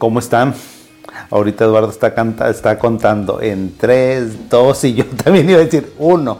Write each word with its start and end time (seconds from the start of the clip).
¿Cómo 0.00 0.18
están? 0.18 0.54
Ahorita 1.30 1.66
Eduardo 1.66 1.90
está, 1.90 2.14
está 2.48 2.78
contando 2.78 3.42
en 3.42 3.76
3, 3.76 4.48
2 4.48 4.84
y 4.84 4.94
yo 4.94 5.04
también 5.24 5.50
iba 5.50 5.58
a 5.58 5.64
decir 5.64 5.92
1. 5.98 6.38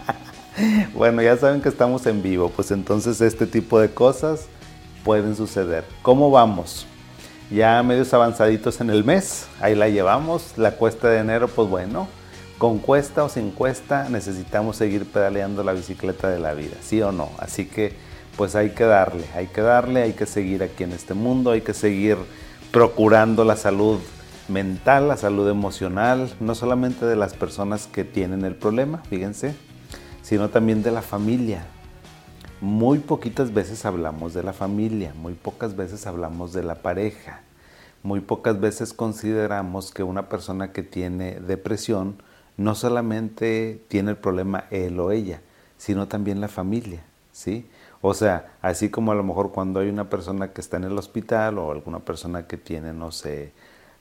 bueno, 0.94 1.22
ya 1.22 1.38
saben 1.38 1.62
que 1.62 1.70
estamos 1.70 2.04
en 2.04 2.22
vivo, 2.22 2.50
pues 2.54 2.70
entonces 2.70 3.22
este 3.22 3.46
tipo 3.46 3.80
de 3.80 3.88
cosas 3.88 4.44
pueden 5.04 5.36
suceder. 5.36 5.84
¿Cómo 6.02 6.30
vamos? 6.30 6.86
Ya 7.50 7.82
medios 7.82 8.12
avanzaditos 8.12 8.78
en 8.82 8.90
el 8.90 9.04
mes, 9.04 9.46
ahí 9.62 9.74
la 9.74 9.88
llevamos. 9.88 10.58
La 10.58 10.72
cuesta 10.72 11.08
de 11.08 11.20
enero, 11.20 11.48
pues 11.48 11.66
bueno, 11.66 12.08
con 12.60 12.78
cuesta 12.78 13.24
o 13.24 13.30
sin 13.30 13.52
cuesta 13.52 14.10
necesitamos 14.10 14.76
seguir 14.76 15.06
pedaleando 15.06 15.64
la 15.64 15.72
bicicleta 15.72 16.28
de 16.28 16.38
la 16.38 16.52
vida, 16.52 16.76
¿sí 16.82 17.00
o 17.00 17.10
no? 17.10 17.30
Así 17.38 17.64
que 17.64 17.94
pues 18.36 18.54
hay 18.54 18.72
que 18.72 18.84
darle, 18.84 19.24
hay 19.34 19.46
que 19.46 19.62
darle, 19.62 20.02
hay 20.02 20.12
que 20.12 20.26
seguir 20.26 20.62
aquí 20.62 20.84
en 20.84 20.92
este 20.92 21.14
mundo, 21.14 21.52
hay 21.52 21.62
que 21.62 21.72
seguir 21.72 22.18
procurando 22.70 23.46
la 23.46 23.56
salud 23.56 23.98
mental, 24.48 25.08
la 25.08 25.16
salud 25.16 25.48
emocional, 25.48 26.34
no 26.38 26.54
solamente 26.54 27.06
de 27.06 27.16
las 27.16 27.32
personas 27.32 27.86
que 27.86 28.04
tienen 28.04 28.44
el 28.44 28.56
problema, 28.56 28.98
fíjense, 29.08 29.54
sino 30.20 30.50
también 30.50 30.82
de 30.82 30.90
la 30.90 31.00
familia. 31.00 31.64
Muy 32.60 32.98
poquitas 32.98 33.54
veces 33.54 33.86
hablamos 33.86 34.34
de 34.34 34.42
la 34.42 34.52
familia, 34.52 35.14
muy 35.16 35.32
pocas 35.32 35.76
veces 35.76 36.06
hablamos 36.06 36.52
de 36.52 36.62
la 36.62 36.74
pareja, 36.74 37.40
muy 38.02 38.20
pocas 38.20 38.60
veces 38.60 38.92
consideramos 38.92 39.92
que 39.92 40.02
una 40.02 40.28
persona 40.28 40.72
que 40.72 40.82
tiene 40.82 41.40
depresión 41.40 42.16
no 42.60 42.74
solamente 42.74 43.80
tiene 43.88 44.10
el 44.10 44.18
problema 44.18 44.66
él 44.70 45.00
o 45.00 45.12
ella, 45.12 45.40
sino 45.78 46.08
también 46.08 46.42
la 46.42 46.48
familia, 46.48 47.02
¿sí? 47.32 47.66
O 48.02 48.12
sea, 48.12 48.52
así 48.60 48.90
como 48.90 49.12
a 49.12 49.14
lo 49.14 49.22
mejor 49.22 49.50
cuando 49.50 49.80
hay 49.80 49.88
una 49.88 50.10
persona 50.10 50.52
que 50.52 50.60
está 50.60 50.76
en 50.76 50.84
el 50.84 50.98
hospital 50.98 51.56
o 51.56 51.72
alguna 51.72 52.00
persona 52.00 52.46
que 52.46 52.58
tiene, 52.58 52.92
no 52.92 53.12
sé, 53.12 53.52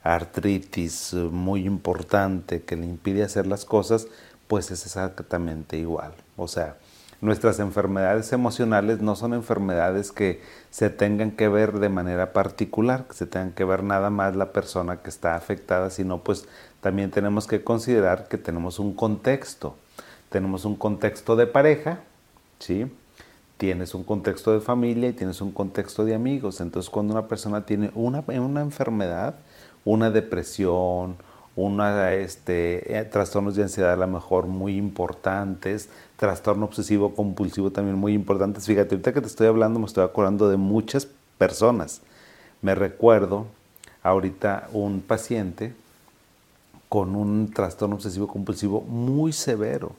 artritis 0.04 1.14
muy 1.14 1.66
importante 1.66 2.64
que 2.64 2.76
le 2.76 2.86
impide 2.86 3.24
hacer 3.24 3.48
las 3.48 3.64
cosas, 3.64 4.08
pues 4.50 4.72
es 4.72 4.86
exactamente 4.86 5.78
igual. 5.78 6.14
O 6.36 6.50
sea, 6.50 6.76
nuestras 7.22 7.60
enfermedades 7.60 8.32
emocionales 8.32 9.02
no 9.02 9.16
son 9.16 9.34
enfermedades 9.34 10.12
que 10.12 10.42
se 10.70 10.90
tengan 10.90 11.32
que 11.32 11.50
ver 11.50 11.80
de 11.80 11.90
manera 11.90 12.34
particular, 12.34 13.06
que 13.08 13.14
se 13.14 13.26
tengan 13.26 13.52
que 13.52 13.66
ver 13.66 13.84
nada 13.84 14.10
más 14.10 14.36
la 14.36 14.54
persona 14.54 14.98
que 14.98 15.10
está 15.10 15.36
afectada, 15.36 15.90
sino 15.90 16.24
pues 16.24 16.48
también 16.82 17.12
tenemos 17.12 17.48
que 17.48 17.64
considerar 17.64 18.28
que 18.28 18.38
tenemos 18.38 18.80
un 18.80 18.94
contexto. 18.94 19.76
Tenemos 20.30 20.64
un 20.64 20.76
contexto 20.76 21.36
de 21.36 21.48
pareja, 21.48 22.00
¿sí? 22.60 22.90
tienes 23.60 23.94
un 23.94 24.06
contexto 24.06 24.54
de 24.54 24.62
familia 24.62 25.10
y 25.10 25.14
tienes 25.14 25.42
un 25.42 25.52
contexto 25.52 26.06
de 26.06 26.16
amigos. 26.16 26.62
Entonces 26.62 26.90
cuando 26.90 27.14
una 27.14 27.28
persona 27.28 27.66
tiene 27.66 27.92
una, 27.94 28.24
una 28.26 28.62
enfermedad, 28.62 29.36
una 29.84 30.10
depresión, 30.10 31.18
una, 31.56 32.14
este, 32.14 32.98
eh, 32.98 33.04
trastornos 33.06 33.56
de 33.56 33.64
ansiedad 33.64 33.94
a 33.94 33.96
lo 33.96 34.08
mejor 34.08 34.48
muy 34.48 34.78
importantes, 34.78 35.90
trastorno 36.18 36.66
obsesivo 36.66 37.14
compulsivo 37.14 37.72
también 37.72 37.98
muy 37.98 38.14
importantes. 38.14 38.66
Fíjate, 38.66 38.96
ahorita 38.96 39.14
que 39.14 39.22
te 39.22 39.28
estoy 39.28 39.48
hablando 39.48 39.80
me 39.80 39.86
estoy 39.86 40.04
acordando 40.04 40.50
de 40.50 40.58
muchas 40.58 41.08
personas. 41.38 42.02
Me 42.62 42.76
recuerdo 42.76 43.48
ahorita 44.04 44.70
un 44.74 45.02
paciente 45.02 45.74
con 46.88 47.16
un 47.16 47.52
trastorno 47.54 47.96
obsesivo 47.96 48.28
compulsivo 48.28 48.82
muy 48.82 49.32
severo 49.32 49.94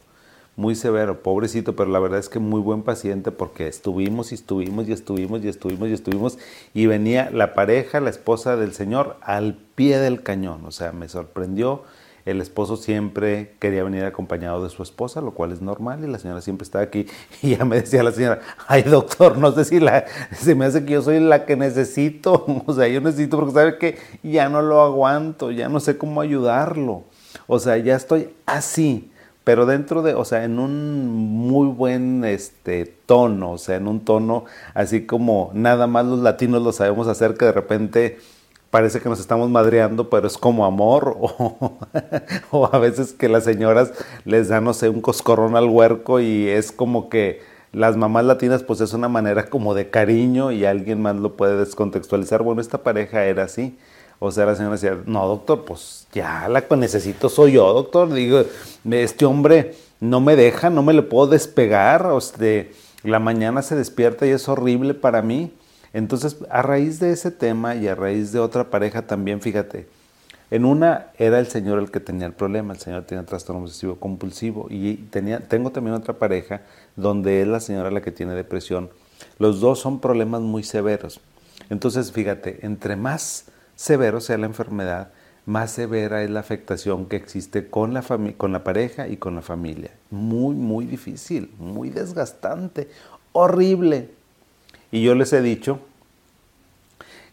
muy 0.60 0.74
severo, 0.74 1.22
pobrecito, 1.22 1.74
pero 1.74 1.90
la 1.90 1.98
verdad 1.98 2.18
es 2.18 2.28
que 2.28 2.38
muy 2.38 2.60
buen 2.60 2.82
paciente 2.82 3.32
porque 3.32 3.66
estuvimos 3.66 4.30
y 4.30 4.34
estuvimos 4.34 4.86
y 4.88 4.92
estuvimos 4.92 5.42
y 5.42 5.48
estuvimos 5.48 5.88
y 5.88 5.92
estuvimos 5.94 6.38
y 6.74 6.84
venía 6.84 7.30
la 7.30 7.54
pareja, 7.54 7.98
la 8.00 8.10
esposa 8.10 8.56
del 8.56 8.74
Señor 8.74 9.16
al 9.22 9.54
pie 9.54 9.98
del 9.98 10.22
cañón, 10.22 10.66
o 10.66 10.70
sea, 10.70 10.92
me 10.92 11.08
sorprendió. 11.08 11.82
El 12.26 12.42
esposo 12.42 12.76
siempre 12.76 13.54
quería 13.58 13.82
venir 13.82 14.04
acompañado 14.04 14.62
de 14.62 14.68
su 14.68 14.82
esposa, 14.82 15.22
lo 15.22 15.32
cual 15.32 15.52
es 15.52 15.62
normal, 15.62 16.04
y 16.04 16.06
la 16.06 16.18
señora 16.18 16.42
siempre 16.42 16.64
estaba 16.64 16.84
aquí. 16.84 17.06
Y 17.42 17.56
ya 17.56 17.64
me 17.64 17.80
decía 17.80 18.02
la 18.02 18.12
señora, 18.12 18.42
ay 18.68 18.82
doctor, 18.82 19.38
no 19.38 19.50
sé 19.52 19.64
si 19.64 19.80
la, 19.80 20.04
se 20.36 20.54
me 20.54 20.66
hace 20.66 20.84
que 20.84 20.92
yo 20.92 21.02
soy 21.02 21.20
la 21.20 21.46
que 21.46 21.56
necesito. 21.56 22.44
O 22.66 22.74
sea, 22.74 22.86
yo 22.86 23.00
necesito 23.00 23.38
porque 23.38 23.54
sabe 23.54 23.78
que 23.78 23.98
ya 24.22 24.50
no 24.50 24.60
lo 24.60 24.82
aguanto, 24.82 25.50
ya 25.50 25.70
no 25.70 25.80
sé 25.80 25.96
cómo 25.96 26.20
ayudarlo. 26.20 27.04
O 27.46 27.58
sea, 27.58 27.78
ya 27.78 27.96
estoy 27.96 28.28
así 28.44 29.10
pero 29.44 29.66
dentro 29.66 30.02
de, 30.02 30.14
o 30.14 30.24
sea, 30.24 30.44
en 30.44 30.58
un 30.58 31.06
muy 31.06 31.68
buen 31.68 32.24
este, 32.24 32.86
tono, 33.06 33.52
o 33.52 33.58
sea, 33.58 33.76
en 33.76 33.88
un 33.88 34.04
tono 34.04 34.44
así 34.74 35.06
como 35.06 35.50
nada 35.54 35.86
más 35.86 36.06
los 36.06 36.20
latinos 36.20 36.62
lo 36.62 36.72
sabemos 36.72 37.08
hacer, 37.08 37.34
que 37.34 37.46
de 37.46 37.52
repente 37.52 38.18
parece 38.70 39.00
que 39.00 39.08
nos 39.08 39.20
estamos 39.20 39.50
madreando, 39.50 40.08
pero 40.10 40.26
es 40.26 40.38
como 40.38 40.64
amor, 40.64 41.16
o, 42.50 42.70
a 42.72 42.78
veces 42.78 43.12
que 43.12 43.28
las 43.28 43.44
señoras 43.44 43.92
les 44.24 44.48
dan, 44.48 44.64
no 44.64 44.74
sé, 44.74 44.88
un 44.88 45.00
coscorrón 45.00 45.56
al 45.56 45.68
huerco 45.68 46.20
y 46.20 46.48
es 46.48 46.72
como 46.72 47.08
que 47.08 47.40
las 47.72 47.96
mamás 47.96 48.24
latinas 48.24 48.62
pues 48.64 48.80
es 48.80 48.92
una 48.94 49.08
manera 49.08 49.46
como 49.48 49.74
de 49.74 49.90
cariño 49.90 50.50
y 50.52 50.64
alguien 50.64 51.00
más 51.02 51.16
lo 51.16 51.36
puede 51.36 51.56
descontextualizar. 51.56 52.42
Bueno, 52.42 52.60
esta 52.60 52.82
pareja 52.82 53.24
era 53.24 53.44
así. 53.44 53.78
O 54.22 54.30
sea, 54.30 54.44
la 54.44 54.54
señora 54.54 54.74
decía, 54.74 54.98
no, 55.06 55.26
doctor, 55.26 55.64
pues 55.64 56.06
ya 56.12 56.46
la 56.48 56.64
necesito 56.76 57.30
soy 57.30 57.52
yo, 57.52 57.72
doctor. 57.72 58.12
Digo, 58.12 58.44
este 58.90 59.24
hombre 59.24 59.74
no 59.98 60.20
me 60.20 60.36
deja, 60.36 60.68
no 60.68 60.82
me 60.82 60.92
le 60.92 61.02
puedo 61.02 61.26
despegar. 61.26 62.04
O 62.06 62.20
sea, 62.20 62.66
la 63.02 63.18
mañana 63.18 63.62
se 63.62 63.76
despierta 63.76 64.26
y 64.26 64.30
es 64.30 64.46
horrible 64.46 64.92
para 64.92 65.22
mí. 65.22 65.54
Entonces, 65.94 66.36
a 66.50 66.60
raíz 66.60 67.00
de 67.00 67.12
ese 67.12 67.30
tema 67.30 67.74
y 67.74 67.88
a 67.88 67.94
raíz 67.94 68.30
de 68.30 68.40
otra 68.40 68.68
pareja 68.70 69.06
también, 69.06 69.40
fíjate, 69.40 69.88
en 70.50 70.66
una 70.66 71.06
era 71.16 71.38
el 71.38 71.46
señor 71.46 71.78
el 71.78 71.90
que 71.90 72.00
tenía 72.00 72.26
el 72.26 72.34
problema, 72.34 72.74
el 72.74 72.78
señor 72.78 73.04
tenía 73.04 73.24
trastorno 73.24 73.62
obsesivo 73.62 73.96
compulsivo 73.96 74.66
y 74.68 74.96
tenía, 74.96 75.40
tengo 75.40 75.70
también 75.70 75.96
otra 75.96 76.18
pareja 76.18 76.62
donde 76.94 77.40
es 77.40 77.48
la 77.48 77.60
señora 77.60 77.90
la 77.90 78.02
que 78.02 78.12
tiene 78.12 78.34
depresión. 78.34 78.90
Los 79.38 79.60
dos 79.60 79.78
son 79.78 80.00
problemas 80.00 80.42
muy 80.42 80.62
severos. 80.62 81.20
Entonces, 81.70 82.12
fíjate, 82.12 82.66
entre 82.66 82.96
más 82.96 83.46
severo 83.80 84.20
sea 84.20 84.36
la 84.36 84.44
enfermedad, 84.44 85.08
más 85.46 85.70
severa 85.70 86.22
es 86.22 86.28
la 86.28 86.40
afectación 86.40 87.06
que 87.06 87.16
existe 87.16 87.68
con 87.68 87.94
la, 87.94 88.04
con 88.36 88.52
la 88.52 88.62
pareja 88.62 89.08
y 89.08 89.16
con 89.16 89.34
la 89.34 89.40
familia. 89.40 89.90
Muy, 90.10 90.54
muy 90.54 90.84
difícil, 90.84 91.50
muy 91.58 91.88
desgastante, 91.88 92.90
horrible. 93.32 94.10
Y 94.92 95.02
yo 95.02 95.14
les 95.14 95.32
he 95.32 95.40
dicho 95.40 95.80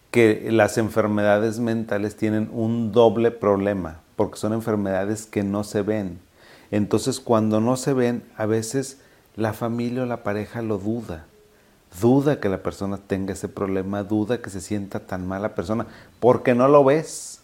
que 0.10 0.48
las 0.50 0.78
enfermedades 0.78 1.60
mentales 1.60 2.16
tienen 2.16 2.50
un 2.54 2.94
doble 2.94 3.32
problema, 3.32 4.00
porque 4.16 4.40
son 4.40 4.54
enfermedades 4.54 5.26
que 5.26 5.44
no 5.44 5.66
se 5.66 5.82
ven. 5.82 6.18
Entonces 6.72 7.20
cuando 7.20 7.60
no 7.60 7.76
se 7.76 7.92
ven, 7.92 8.24
a 8.38 8.46
veces 8.46 9.02
la 9.36 9.52
familia 9.52 10.04
o 10.04 10.06
la 10.06 10.24
pareja 10.24 10.62
lo 10.62 10.78
duda 10.78 11.26
duda 12.00 12.40
que 12.40 12.50
la 12.50 12.60
persona 12.60 12.98
tenga 12.98 13.34
ese 13.34 13.50
problema, 13.50 14.04
duda 14.04 14.42
que 14.42 14.50
se 14.50 14.62
sienta 14.62 15.00
tan 15.00 15.28
mala 15.28 15.56
persona, 15.56 15.88
porque 16.20 16.56
no 16.56 16.68
lo 16.68 16.84
ves. 16.84 17.42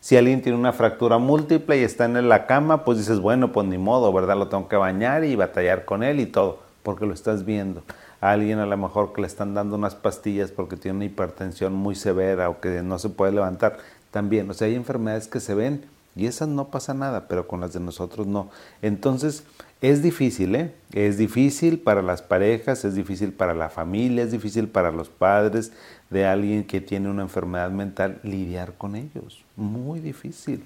Si 0.00 0.16
alguien 0.16 0.40
tiene 0.40 0.58
una 0.58 0.72
fractura 0.72 1.18
múltiple 1.18 1.78
y 1.78 1.84
está 1.84 2.06
en 2.06 2.28
la 2.28 2.46
cama, 2.46 2.84
pues 2.84 2.98
dices, 2.98 3.20
bueno, 3.20 3.52
pues 3.52 3.66
ni 3.66 3.76
modo, 3.76 4.12
¿verdad? 4.12 4.36
Lo 4.36 4.48
tengo 4.48 4.68
que 4.68 4.76
bañar 4.76 5.24
y 5.24 5.36
batallar 5.36 5.84
con 5.84 6.02
él 6.02 6.20
y 6.20 6.26
todo, 6.26 6.60
porque 6.82 7.06
lo 7.06 7.12
estás 7.12 7.44
viendo. 7.44 7.82
A 8.22 8.32
alguien 8.32 8.58
a 8.58 8.66
lo 8.66 8.76
mejor 8.76 9.12
que 9.12 9.20
le 9.20 9.26
están 9.26 9.54
dando 9.54 9.76
unas 9.76 9.94
pastillas 9.94 10.50
porque 10.50 10.76
tiene 10.76 10.96
una 10.96 11.04
hipertensión 11.06 11.74
muy 11.74 11.94
severa 11.94 12.48
o 12.48 12.60
que 12.60 12.82
no 12.82 12.98
se 12.98 13.10
puede 13.10 13.32
levantar, 13.32 13.78
también. 14.10 14.48
O 14.50 14.54
sea, 14.54 14.66
hay 14.66 14.74
enfermedades 14.74 15.28
que 15.28 15.40
se 15.40 15.54
ven 15.54 15.84
y 16.16 16.26
esas 16.26 16.48
no 16.48 16.68
pasa 16.68 16.94
nada, 16.94 17.28
pero 17.28 17.46
con 17.46 17.60
las 17.60 17.72
de 17.72 17.80
nosotros 17.80 18.26
no. 18.26 18.50
Entonces, 18.82 19.44
es 19.80 20.02
difícil, 20.02 20.54
¿eh? 20.54 20.72
Es 20.92 21.16
difícil 21.16 21.78
para 21.78 22.02
las 22.02 22.20
parejas, 22.20 22.84
es 22.84 22.94
difícil 22.94 23.32
para 23.32 23.54
la 23.54 23.70
familia, 23.70 24.24
es 24.24 24.32
difícil 24.32 24.68
para 24.68 24.90
los 24.90 25.08
padres 25.08 25.72
de 26.10 26.26
alguien 26.26 26.64
que 26.64 26.80
tiene 26.80 27.08
una 27.08 27.22
enfermedad 27.22 27.70
mental 27.70 28.20
lidiar 28.22 28.74
con 28.76 28.94
ellos. 28.94 29.42
Muy 29.56 30.00
difícil. 30.00 30.62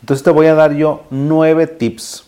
Entonces 0.00 0.24
te 0.24 0.30
voy 0.30 0.46
a 0.46 0.54
dar 0.54 0.72
yo 0.72 1.04
nueve 1.10 1.66
tips. 1.66 2.24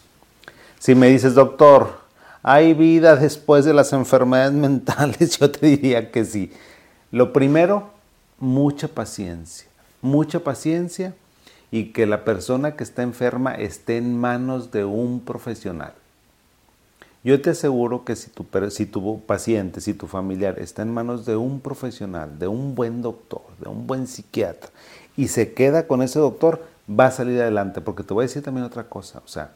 Si 0.78 0.94
me 0.94 1.08
dices, 1.08 1.34
doctor, 1.34 2.00
¿hay 2.42 2.74
vida 2.74 3.16
después 3.16 3.64
de 3.64 3.72
las 3.72 3.92
enfermedades 3.92 4.52
mentales? 4.52 5.38
Yo 5.38 5.50
te 5.50 5.66
diría 5.66 6.10
que 6.12 6.24
sí. 6.24 6.52
Lo 7.10 7.32
primero, 7.32 7.90
mucha 8.38 8.88
paciencia. 8.88 9.66
Mucha 10.02 10.40
paciencia 10.40 11.14
y 11.70 11.92
que 11.92 12.06
la 12.06 12.24
persona 12.24 12.76
que 12.76 12.84
está 12.84 13.02
enferma 13.02 13.54
esté 13.54 13.96
en 13.96 14.16
manos 14.16 14.70
de 14.70 14.84
un 14.84 15.20
profesional. 15.20 15.94
Yo 17.26 17.40
te 17.40 17.50
aseguro 17.50 18.04
que 18.04 18.14
si 18.14 18.30
tu, 18.30 18.46
si 18.70 18.86
paciente, 19.26 19.80
si 19.80 19.94
tu 19.94 20.06
familiar 20.06 20.60
está 20.60 20.82
en 20.82 20.94
manos 20.94 21.26
de 21.26 21.34
un 21.34 21.58
profesional, 21.58 22.38
de 22.38 22.46
un 22.46 22.76
buen 22.76 23.02
doctor, 23.02 23.42
de 23.58 23.68
un 23.68 23.88
buen 23.88 24.06
psiquiatra, 24.06 24.70
y 25.16 25.26
se 25.26 25.52
queda 25.52 25.88
con 25.88 26.02
ese 26.02 26.20
doctor, 26.20 26.62
va 26.88 27.06
a 27.06 27.10
salir 27.10 27.40
adelante, 27.40 27.80
porque 27.80 28.04
te 28.04 28.14
voy 28.14 28.22
a 28.22 28.28
decir 28.28 28.44
también 28.44 28.64
otra 28.64 28.84
cosa, 28.84 29.22
o 29.24 29.28
sea, 29.28 29.50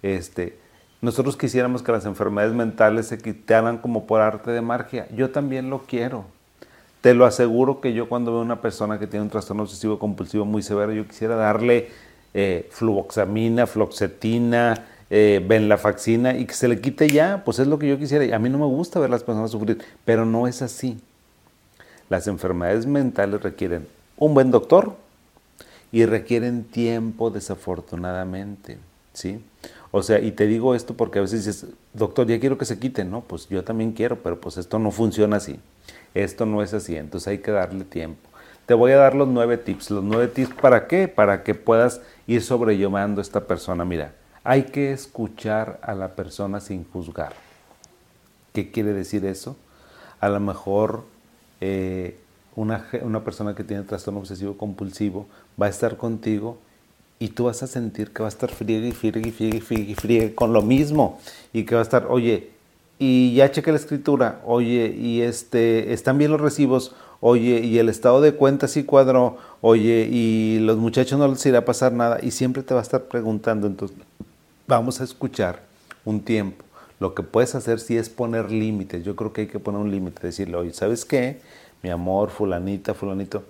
este, 0.00 0.56
nosotros 1.02 1.36
quisiéramos 1.36 1.82
que 1.82 1.92
las 1.92 2.06
enfermedades 2.06 2.54
mentales 2.54 3.08
se 3.08 3.18
quitaran 3.18 3.76
como 3.76 4.06
por 4.06 4.22
arte 4.22 4.50
de 4.50 4.62
magia, 4.62 5.06
yo 5.14 5.28
también 5.28 5.68
lo 5.68 5.80
quiero, 5.80 6.24
te 7.02 7.12
lo 7.12 7.26
aseguro 7.26 7.82
que 7.82 7.92
yo 7.92 8.08
cuando 8.08 8.32
veo 8.32 8.40
una 8.40 8.62
persona 8.62 8.98
que 8.98 9.06
tiene 9.06 9.24
un 9.24 9.30
trastorno 9.30 9.64
obsesivo 9.64 9.98
compulsivo 9.98 10.46
muy 10.46 10.62
severo, 10.62 10.94
yo 10.94 11.06
quisiera 11.06 11.34
darle 11.34 11.90
eh, 12.32 12.66
fluvoxamina, 12.72 13.66
floxetina, 13.66 14.86
eh, 15.10 15.44
venlafaxina 15.46 16.36
y 16.36 16.46
que 16.46 16.54
se 16.54 16.68
le 16.68 16.80
quite 16.80 17.08
ya, 17.08 17.42
pues 17.44 17.58
es 17.58 17.66
lo 17.66 17.78
que 17.78 17.88
yo 17.88 17.98
quisiera. 17.98 18.34
A 18.34 18.38
mí 18.38 18.48
no 18.48 18.58
me 18.58 18.66
gusta 18.66 19.00
ver 19.00 19.08
a 19.08 19.12
las 19.12 19.24
personas 19.24 19.50
sufrir, 19.50 19.78
pero 20.04 20.24
no 20.24 20.46
es 20.46 20.62
así. 20.62 20.98
Las 22.08 22.26
enfermedades 22.26 22.86
mentales 22.86 23.42
requieren 23.42 23.86
un 24.16 24.34
buen 24.34 24.50
doctor 24.50 24.94
y 25.92 26.04
requieren 26.04 26.64
tiempo, 26.64 27.30
desafortunadamente, 27.30 28.78
¿sí? 29.12 29.42
O 29.90 30.02
sea, 30.02 30.20
y 30.20 30.30
te 30.30 30.46
digo 30.46 30.74
esto 30.74 30.94
porque 30.94 31.18
a 31.18 31.22
veces 31.22 31.44
dices, 31.44 31.66
doctor, 31.92 32.26
ya 32.28 32.38
quiero 32.38 32.56
que 32.58 32.64
se 32.64 32.78
quite, 32.78 33.04
¿no? 33.04 33.22
Pues 33.22 33.48
yo 33.48 33.64
también 33.64 33.92
quiero, 33.92 34.16
pero 34.22 34.40
pues 34.40 34.56
esto 34.56 34.78
no 34.78 34.92
funciona 34.92 35.36
así. 35.36 35.58
Esto 36.14 36.46
no 36.46 36.62
es 36.62 36.74
así, 36.74 36.96
entonces 36.96 37.26
hay 37.28 37.38
que 37.38 37.50
darle 37.50 37.84
tiempo. 37.84 38.28
Te 38.66 38.74
voy 38.74 38.92
a 38.92 38.96
dar 38.96 39.16
los 39.16 39.26
nueve 39.26 39.58
tips. 39.58 39.90
¿Los 39.90 40.04
nueve 40.04 40.28
tips 40.28 40.54
para 40.54 40.86
qué? 40.86 41.08
Para 41.08 41.42
que 41.42 41.56
puedas 41.56 42.00
ir 42.28 42.40
sobrellevando 42.40 43.20
a 43.20 43.22
esta 43.22 43.46
persona. 43.48 43.84
Mira, 43.84 44.12
hay 44.44 44.64
que 44.64 44.92
escuchar 44.92 45.78
a 45.82 45.94
la 45.94 46.14
persona 46.14 46.60
sin 46.60 46.84
juzgar. 46.84 47.32
¿Qué 48.52 48.70
quiere 48.70 48.92
decir 48.92 49.24
eso? 49.24 49.56
A 50.20 50.28
lo 50.28 50.40
mejor 50.40 51.04
eh, 51.60 52.18
una, 52.56 52.86
una, 53.02 53.22
persona 53.22 53.54
que 53.54 53.64
tiene 53.64 53.82
trastorno 53.84 54.20
obsesivo 54.20 54.56
compulsivo 54.56 55.26
va 55.60 55.66
a 55.66 55.68
estar 55.68 55.96
contigo 55.96 56.58
y 57.18 57.28
tú 57.28 57.44
vas 57.44 57.62
a 57.62 57.66
sentir 57.66 58.12
que 58.12 58.22
va 58.22 58.28
a 58.28 58.30
estar 58.30 58.50
friegue 58.50 58.88
y 58.88 58.92
friegue 58.92 59.28
y 59.28 59.30
friegue 59.30 59.58
y 59.58 59.60
friegue, 59.60 59.94
friegue 59.94 60.34
con 60.34 60.52
lo 60.52 60.62
mismo 60.62 61.20
y 61.52 61.64
que 61.64 61.74
va 61.74 61.82
a 61.82 61.84
estar, 61.84 62.06
oye, 62.08 62.50
y 62.98 63.34
ya 63.34 63.50
cheque 63.50 63.70
la 63.70 63.78
escritura, 63.78 64.40
oye, 64.44 64.94
y 64.98 65.22
este, 65.22 65.92
están 65.92 66.18
bien 66.18 66.30
los 66.30 66.40
recibos, 66.40 66.94
oye, 67.20 67.60
y 67.60 67.78
el 67.78 67.88
estado 67.88 68.20
de 68.20 68.34
cuenta 68.34 68.68
sí 68.68 68.84
cuadró, 68.84 69.38
oye, 69.62 70.08
y 70.10 70.58
los 70.60 70.76
muchachos 70.76 71.18
no 71.18 71.28
les 71.28 71.44
irá 71.46 71.60
a 71.60 71.64
pasar 71.64 71.92
nada, 71.92 72.18
y 72.22 72.30
siempre 72.30 72.62
te 72.62 72.74
va 72.74 72.80
a 72.80 72.82
estar 72.82 73.04
preguntando, 73.04 73.66
entonces 73.66 73.96
vamos 74.70 75.00
a 75.00 75.04
escuchar 75.04 75.60
un 76.04 76.20
tiempo. 76.20 76.64
Lo 76.98 77.14
que 77.14 77.22
puedes 77.22 77.54
hacer 77.54 77.80
sí 77.80 77.96
es 77.96 78.08
poner 78.08 78.50
límites, 78.50 79.04
yo 79.04 79.16
creo 79.16 79.32
que 79.32 79.42
hay 79.42 79.46
que 79.46 79.58
poner 79.58 79.80
un 79.80 79.90
límite, 79.90 80.26
decirle, 80.26 80.56
oye, 80.56 80.72
¿sabes 80.72 81.04
qué? 81.04 81.40
Mi 81.82 81.90
amor, 81.90 82.30
fulanita, 82.30 82.94
fulanito, 82.94 83.42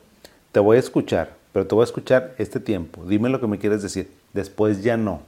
te 0.53 0.61
voy 0.61 0.77
a 0.77 0.81
escuchar, 0.81 1.37
pero 1.53 1.67
te 1.67 1.75
voy 1.75 1.83
a 1.83 1.85
escuchar 1.85 2.35
este 2.39 2.61
tiempo, 2.61 3.05
dime 3.05 3.29
lo 3.29 3.41
que 3.41 3.47
me 3.47 3.59
quieres 3.59 3.83
decir, 3.83 4.11
después 4.33 4.83
ya 4.83 4.97
no 4.97 5.23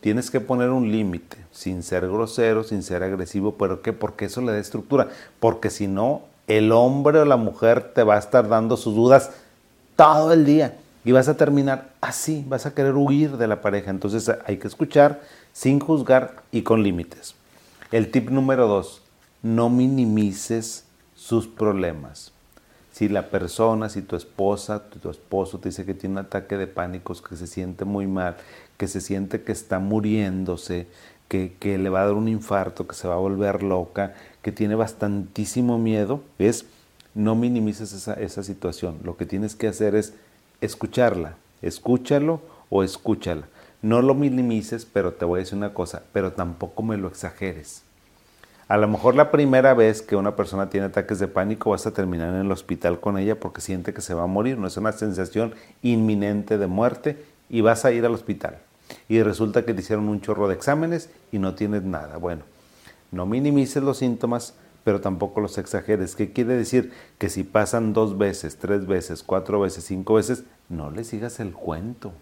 Tienes 0.00 0.30
que 0.30 0.40
poner 0.40 0.70
un 0.70 0.92
límite, 0.92 1.36
sin 1.50 1.82
ser 1.82 2.06
grosero, 2.06 2.62
sin 2.62 2.84
ser 2.84 3.02
agresivo, 3.02 3.56
pero 3.56 3.82
¿qué? 3.82 3.92
Porque 3.92 4.26
eso 4.26 4.40
le 4.40 4.52
da 4.52 4.58
estructura. 4.58 5.08
Porque 5.40 5.68
si 5.68 5.88
no, 5.88 6.22
el 6.46 6.70
hombre 6.70 7.18
o 7.18 7.24
la 7.24 7.36
mujer 7.36 7.92
te 7.92 8.04
va 8.04 8.14
a 8.14 8.18
estar 8.18 8.48
dando 8.48 8.76
sus 8.76 8.94
dudas 8.94 9.32
todo 9.96 10.32
el 10.32 10.44
día 10.44 10.76
y 11.06 11.12
vas 11.12 11.28
a 11.28 11.36
terminar 11.36 11.92
así, 12.00 12.44
vas 12.48 12.66
a 12.66 12.74
querer 12.74 12.94
huir 12.96 13.36
de 13.36 13.46
la 13.46 13.60
pareja. 13.60 13.92
Entonces 13.92 14.28
hay 14.44 14.56
que 14.56 14.66
escuchar 14.66 15.22
sin 15.52 15.78
juzgar 15.78 16.42
y 16.50 16.62
con 16.62 16.82
límites. 16.82 17.36
El 17.92 18.10
tip 18.10 18.28
número 18.30 18.66
dos, 18.66 19.02
no 19.40 19.70
minimices 19.70 20.82
sus 21.14 21.46
problemas. 21.46 22.32
Si 22.90 23.08
la 23.08 23.30
persona, 23.30 23.88
si 23.88 24.02
tu 24.02 24.16
esposa, 24.16 24.82
tu 24.82 25.08
esposo 25.08 25.60
te 25.60 25.68
dice 25.68 25.86
que 25.86 25.94
tiene 25.94 26.14
un 26.14 26.26
ataque 26.26 26.56
de 26.56 26.66
pánico, 26.66 27.14
que 27.14 27.36
se 27.36 27.46
siente 27.46 27.84
muy 27.84 28.08
mal, 28.08 28.34
que 28.76 28.88
se 28.88 29.00
siente 29.00 29.42
que 29.42 29.52
está 29.52 29.78
muriéndose, 29.78 30.88
que, 31.28 31.54
le 31.62 31.88
va 31.88 32.02
a 32.02 32.06
dar 32.06 32.14
un 32.14 32.26
infarto, 32.26 32.88
que 32.88 32.96
se 32.96 33.06
va 33.06 33.14
a 33.14 33.18
volver 33.18 33.62
loca, 33.62 34.14
que 34.42 34.50
tiene 34.50 34.74
bastantísimo 34.74 35.78
miedo, 35.78 36.22
es 36.40 36.66
no 37.14 37.36
minimices 37.36 37.92
esa, 37.92 38.14
esa 38.14 38.42
situación. 38.42 38.98
Lo 39.04 39.16
que 39.16 39.24
tienes 39.24 39.54
que 39.54 39.68
hacer 39.68 39.94
es 39.94 40.12
escucharla, 40.60 41.36
escúchalo 41.62 42.40
o 42.70 42.82
escúchala. 42.82 43.48
No 43.82 44.02
lo 44.02 44.14
minimices, 44.14 44.86
pero 44.86 45.12
te 45.12 45.24
voy 45.24 45.38
a 45.38 45.42
decir 45.42 45.58
una 45.58 45.74
cosa, 45.74 46.02
pero 46.12 46.32
tampoco 46.32 46.82
me 46.82 46.96
lo 46.96 47.08
exageres. 47.08 47.82
A 48.68 48.76
lo 48.76 48.88
mejor 48.88 49.14
la 49.14 49.30
primera 49.30 49.74
vez 49.74 50.02
que 50.02 50.16
una 50.16 50.34
persona 50.34 50.70
tiene 50.70 50.86
ataques 50.86 51.20
de 51.20 51.28
pánico 51.28 51.70
vas 51.70 51.86
a 51.86 51.92
terminar 51.92 52.34
en 52.34 52.40
el 52.40 52.50
hospital 52.50 52.98
con 52.98 53.16
ella 53.16 53.38
porque 53.38 53.60
siente 53.60 53.94
que 53.94 54.00
se 54.00 54.14
va 54.14 54.24
a 54.24 54.26
morir, 54.26 54.58
no 54.58 54.66
es 54.66 54.76
una 54.76 54.90
sensación 54.90 55.54
inminente 55.82 56.58
de 56.58 56.66
muerte 56.66 57.24
y 57.48 57.60
vas 57.60 57.84
a 57.84 57.92
ir 57.92 58.04
al 58.04 58.14
hospital 58.14 58.58
y 59.08 59.22
resulta 59.22 59.64
que 59.64 59.74
te 59.74 59.80
hicieron 59.80 60.08
un 60.08 60.20
chorro 60.20 60.48
de 60.48 60.54
exámenes 60.54 61.10
y 61.32 61.38
no 61.38 61.54
tienes 61.54 61.82
nada. 61.82 62.16
Bueno, 62.16 62.42
no 63.10 63.26
minimices 63.26 63.82
los 63.82 63.98
síntomas, 63.98 64.54
pero 64.86 65.00
tampoco 65.00 65.40
los 65.40 65.58
exageres. 65.58 66.14
¿Qué 66.14 66.32
quiere 66.32 66.54
decir? 66.54 66.92
Que 67.18 67.28
si 67.28 67.42
pasan 67.42 67.92
dos 67.92 68.18
veces, 68.18 68.56
tres 68.56 68.86
veces, 68.86 69.24
cuatro 69.24 69.58
veces, 69.58 69.82
cinco 69.82 70.14
veces, 70.14 70.44
no 70.68 70.92
le 70.92 71.02
sigas 71.02 71.40
el 71.40 71.54
cuento. 71.54 72.12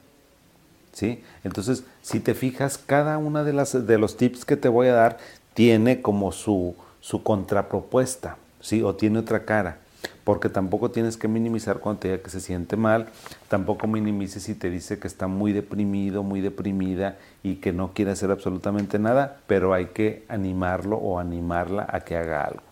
¿Sí? 0.91 1.23
Entonces, 1.43 1.85
si 2.01 2.21
te 2.21 2.33
fijas, 2.33 2.79
cada 2.79 3.19
una 3.19 3.45
de, 3.45 3.53
las, 3.53 3.87
de 3.87 3.99
los 3.99 4.17
tips 4.17 4.47
que 4.47 4.57
te 4.57 4.71
voy 4.71 4.87
a 4.87 4.95
dar 4.95 5.19
tiene 5.53 6.01
como 6.01 6.33
su, 6.33 6.75
su 7.01 7.23
contrapropuesta, 7.23 8.39
¿sí? 8.61 8.83
O 8.83 8.95
tiene 8.95 9.19
otra 9.19 9.45
cara 9.45 9.81
porque 10.25 10.49
tampoco 10.49 10.91
tienes 10.91 11.17
que 11.17 11.29
minimizar 11.29 11.79
cuando 11.79 12.01
te 12.01 12.09
diga 12.09 12.23
que 12.23 12.31
se 12.31 12.41
siente 12.41 12.77
mal, 12.77 13.09
tampoco 13.49 13.87
minimices 13.87 14.43
si 14.43 14.55
te 14.55 14.71
dice 14.71 14.99
que 14.99 15.07
está 15.07 15.27
muy 15.27 15.53
deprimido, 15.53 16.23
muy 16.23 16.41
deprimida 16.41 17.19
y 17.43 17.57
que 17.57 17.73
no 17.73 17.93
quiere 17.93 18.13
hacer 18.13 18.31
absolutamente 18.31 18.99
nada, 18.99 19.39
pero 19.47 19.75
hay 19.75 19.87
que 19.87 20.25
animarlo 20.29 20.97
o 20.97 21.19
animarla 21.19 21.87
a 21.91 22.01
que 22.01 22.17
haga 22.17 22.45
algo. 22.45 22.63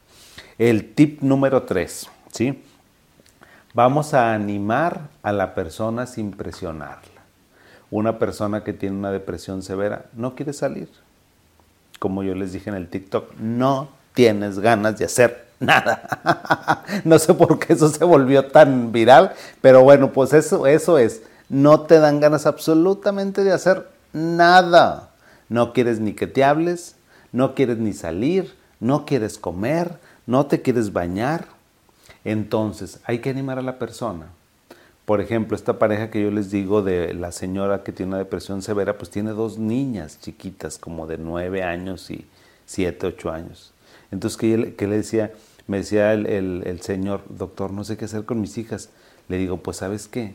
El 0.58 0.94
tip 0.94 1.22
número 1.22 1.62
tres, 1.62 2.08
¿sí? 2.30 2.62
Vamos 3.74 4.12
a 4.12 4.34
animar 4.34 5.08
a 5.22 5.32
la 5.32 5.54
persona 5.54 6.06
sin 6.06 6.32
presionarla. 6.32 7.22
Una 7.90 8.18
persona 8.18 8.64
que 8.64 8.72
tiene 8.72 8.96
una 8.96 9.10
depresión 9.10 9.62
severa 9.62 10.06
no 10.14 10.34
quiere 10.34 10.52
salir. 10.52 10.88
Como 11.98 12.22
yo 12.22 12.34
les 12.34 12.52
dije 12.52 12.70
en 12.70 12.76
el 12.76 12.88
TikTok, 12.88 13.34
no 13.38 13.88
tienes 14.14 14.58
ganas 14.58 14.98
de 14.98 15.04
hacer 15.04 15.46
nada. 15.60 16.84
no 17.04 17.18
sé 17.18 17.34
por 17.34 17.58
qué 17.58 17.72
eso 17.72 17.88
se 17.88 18.04
volvió 18.04 18.46
tan 18.46 18.92
viral, 18.92 19.32
pero 19.60 19.82
bueno, 19.82 20.12
pues 20.12 20.32
eso, 20.32 20.66
eso 20.66 20.98
es. 20.98 21.22
No 21.48 21.82
te 21.82 21.98
dan 21.98 22.20
ganas 22.20 22.46
absolutamente 22.46 23.44
de 23.44 23.52
hacer 23.52 23.88
nada. 24.12 25.10
No 25.48 25.72
quieres 25.72 26.00
ni 26.00 26.14
que 26.14 26.26
te 26.26 26.44
hables, 26.44 26.96
no 27.32 27.54
quieres 27.54 27.78
ni 27.78 27.92
salir, 27.92 28.54
no 28.80 29.04
quieres 29.04 29.38
comer, 29.38 29.98
no 30.26 30.46
te 30.46 30.62
quieres 30.62 30.92
bañar. 30.92 31.46
Entonces, 32.24 33.00
hay 33.04 33.18
que 33.18 33.30
animar 33.30 33.58
a 33.58 33.62
la 33.62 33.78
persona. 33.78 34.26
Por 35.04 35.20
ejemplo, 35.20 35.56
esta 35.56 35.78
pareja 35.78 36.10
que 36.10 36.22
yo 36.22 36.30
les 36.30 36.50
digo 36.50 36.82
de 36.82 37.12
la 37.12 37.32
señora 37.32 37.82
que 37.82 37.92
tiene 37.92 38.10
una 38.10 38.18
depresión 38.18 38.62
severa, 38.62 38.96
pues 38.96 39.10
tiene 39.10 39.32
dos 39.32 39.58
niñas 39.58 40.18
chiquitas, 40.20 40.78
como 40.78 41.06
de 41.06 41.18
nueve 41.18 41.64
años 41.64 42.10
y 42.10 42.24
siete, 42.66 43.08
ocho 43.08 43.30
años. 43.30 43.71
Entonces, 44.10 44.36
que, 44.38 44.86
le 44.86 44.96
decía, 44.96 45.32
me 45.66 45.78
decía 45.78 46.12
el, 46.12 46.78
señor, 46.82 47.22
doctor, 47.28 47.72
no 47.72 47.84
sé 47.84 47.96
qué 47.96 48.04
hacer 48.04 48.24
con 48.24 48.40
mis 48.40 48.58
hijas. 48.58 48.90
Le 49.28 49.38
digo, 49.38 49.58
pues 49.58 49.78
sabes 49.78 50.08
qué, 50.08 50.34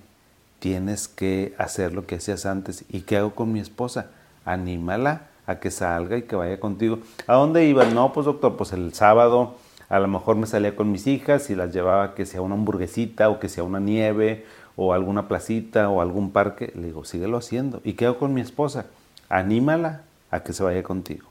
tienes 0.59 1.07
que 1.07 1.53
hacer 1.57 1.93
lo 1.93 2.05
que 2.05 2.15
hacías 2.15 2.45
antes. 2.45 2.85
¿Y 2.89 3.01
qué 3.01 3.17
hago 3.17 3.35
con 3.35 3.51
mi 3.51 3.59
esposa? 3.59 4.11
Anímala 4.45 5.27
a 5.45 5.59
que 5.59 5.71
salga 5.71 6.17
y 6.17 6.23
que 6.23 6.35
vaya 6.35 6.59
contigo. 6.59 6.99
¿A 7.27 7.35
dónde 7.35 7.65
iba? 7.65 7.85
No, 7.85 8.13
pues 8.13 8.25
doctor, 8.25 8.57
pues 8.57 8.73
el 8.73 8.93
sábado 8.93 9.55
a 9.89 9.99
lo 9.99 10.07
mejor 10.07 10.35
me 10.35 10.47
salía 10.47 10.75
con 10.75 10.91
mis 10.91 11.07
hijas 11.07 11.49
y 11.49 11.55
las 11.55 11.73
llevaba 11.73 12.13
que 12.13 12.25
sea 12.25 12.41
una 12.41 12.55
hamburguesita 12.55 13.29
o 13.29 13.39
que 13.39 13.47
sea 13.47 13.63
una 13.63 13.79
nieve 13.79 14.45
o 14.75 14.93
alguna 14.93 15.27
placita 15.27 15.89
o 15.89 16.01
algún 16.01 16.31
parque. 16.31 16.73
Le 16.75 16.87
digo, 16.87 17.05
síguelo 17.05 17.37
haciendo. 17.37 17.81
¿Y 17.83 17.93
qué 17.93 18.05
hago 18.05 18.17
con 18.17 18.33
mi 18.33 18.41
esposa? 18.41 18.87
Anímala 19.29 20.01
a 20.29 20.41
que 20.41 20.53
se 20.53 20.63
vaya 20.63 20.83
contigo. 20.83 21.27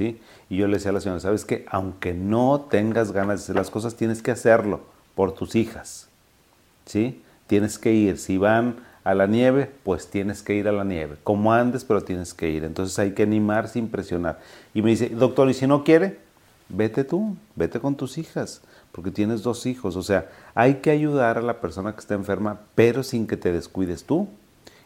Y 0.00 0.18
yo 0.50 0.66
le 0.66 0.74
decía 0.74 0.90
a 0.90 0.94
la 0.94 1.00
señora, 1.00 1.20
¿sabes 1.20 1.44
qué? 1.44 1.64
Aunque 1.68 2.14
no 2.14 2.66
tengas 2.70 3.12
ganas 3.12 3.40
de 3.40 3.44
hacer 3.44 3.56
las 3.56 3.70
cosas, 3.70 3.96
tienes 3.96 4.22
que 4.22 4.30
hacerlo 4.30 4.80
por 5.14 5.32
tus 5.32 5.54
hijas, 5.54 6.08
¿sí? 6.86 7.22
Tienes 7.46 7.78
que 7.78 7.92
ir. 7.92 8.18
Si 8.18 8.38
van 8.38 8.76
a 9.04 9.14
la 9.14 9.26
nieve, 9.26 9.70
pues 9.84 10.08
tienes 10.08 10.42
que 10.42 10.54
ir 10.54 10.68
a 10.68 10.72
la 10.72 10.84
nieve. 10.84 11.16
Como 11.24 11.52
andes, 11.52 11.84
pero 11.84 12.02
tienes 12.02 12.34
que 12.34 12.50
ir. 12.50 12.64
Entonces 12.64 12.98
hay 12.98 13.12
que 13.12 13.24
animar 13.24 13.68
sin 13.68 13.88
presionar. 13.88 14.40
Y 14.74 14.82
me 14.82 14.90
dice, 14.90 15.08
doctor, 15.10 15.50
¿y 15.50 15.54
si 15.54 15.66
no 15.66 15.84
quiere? 15.84 16.18
Vete 16.68 17.04
tú, 17.04 17.36
vete 17.54 17.80
con 17.80 17.96
tus 17.96 18.16
hijas, 18.16 18.62
porque 18.92 19.10
tienes 19.10 19.42
dos 19.42 19.66
hijos. 19.66 19.96
O 19.96 20.02
sea, 20.02 20.30
hay 20.54 20.76
que 20.76 20.90
ayudar 20.90 21.36
a 21.36 21.42
la 21.42 21.60
persona 21.60 21.92
que 21.92 22.00
está 22.00 22.14
enferma, 22.14 22.60
pero 22.74 23.02
sin 23.02 23.26
que 23.26 23.36
te 23.36 23.52
descuides 23.52 24.04
tú 24.04 24.28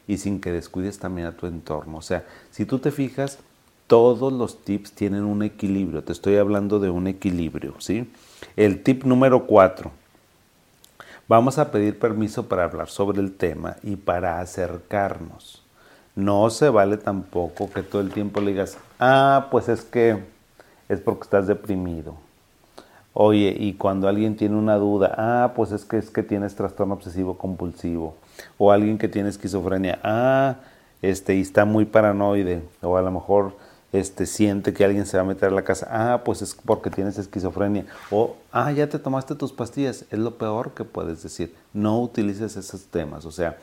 y 0.08 0.18
sin 0.18 0.40
que 0.40 0.50
descuides 0.50 0.98
también 0.98 1.28
a 1.28 1.36
tu 1.36 1.46
entorno. 1.46 1.98
O 1.98 2.02
sea, 2.02 2.24
si 2.50 2.64
tú 2.64 2.78
te 2.78 2.90
fijas, 2.90 3.38
todos 3.86 4.32
los 4.32 4.64
tips 4.64 4.92
tienen 4.92 5.24
un 5.24 5.42
equilibrio. 5.42 6.02
Te 6.02 6.12
estoy 6.12 6.36
hablando 6.36 6.80
de 6.80 6.90
un 6.90 7.06
equilibrio, 7.06 7.74
¿sí? 7.78 8.10
El 8.56 8.82
tip 8.82 9.04
número 9.04 9.46
cuatro. 9.46 9.92
Vamos 11.28 11.58
a 11.58 11.70
pedir 11.70 11.98
permiso 11.98 12.48
para 12.48 12.64
hablar 12.64 12.88
sobre 12.88 13.20
el 13.20 13.32
tema 13.32 13.76
y 13.82 13.96
para 13.96 14.40
acercarnos. 14.40 15.62
No 16.14 16.50
se 16.50 16.68
vale 16.68 16.96
tampoco 16.96 17.68
que 17.70 17.82
todo 17.82 18.00
el 18.00 18.12
tiempo 18.12 18.40
le 18.40 18.52
digas, 18.52 18.78
ah, 19.00 19.48
pues 19.50 19.68
es 19.68 19.82
que 19.82 20.22
es 20.88 21.00
porque 21.00 21.24
estás 21.24 21.46
deprimido. 21.46 22.14
Oye, 23.12 23.56
y 23.58 23.74
cuando 23.74 24.08
alguien 24.08 24.36
tiene 24.36 24.56
una 24.56 24.76
duda, 24.76 25.14
ah, 25.16 25.52
pues 25.56 25.72
es 25.72 25.84
que 25.84 25.98
es 25.98 26.10
que 26.10 26.22
tienes 26.22 26.54
trastorno 26.54 26.94
obsesivo 26.94 27.38
compulsivo. 27.38 28.14
O 28.58 28.70
alguien 28.70 28.98
que 28.98 29.08
tiene 29.08 29.28
esquizofrenia, 29.28 29.98
ah, 30.02 30.56
este, 31.02 31.34
y 31.34 31.40
está 31.40 31.64
muy 31.64 31.86
paranoide. 31.86 32.62
O 32.82 32.96
a 32.96 33.02
lo 33.02 33.10
mejor 33.10 33.56
este, 33.92 34.26
siente 34.26 34.72
que 34.72 34.84
alguien 34.84 35.06
se 35.06 35.16
va 35.16 35.22
a 35.22 35.26
meter 35.26 35.50
a 35.50 35.52
la 35.52 35.64
casa, 35.64 35.88
ah, 35.90 36.22
pues 36.24 36.42
es 36.42 36.54
porque 36.54 36.90
tienes 36.90 37.18
esquizofrenia, 37.18 37.86
o, 38.10 38.36
ah, 38.52 38.72
ya 38.72 38.88
te 38.88 38.98
tomaste 38.98 39.34
tus 39.34 39.52
pastillas, 39.52 40.04
es 40.10 40.18
lo 40.18 40.36
peor 40.38 40.72
que 40.72 40.84
puedes 40.84 41.22
decir, 41.22 41.54
no 41.72 42.00
utilices 42.00 42.56
esos 42.56 42.86
temas, 42.86 43.24
o 43.24 43.32
sea, 43.32 43.58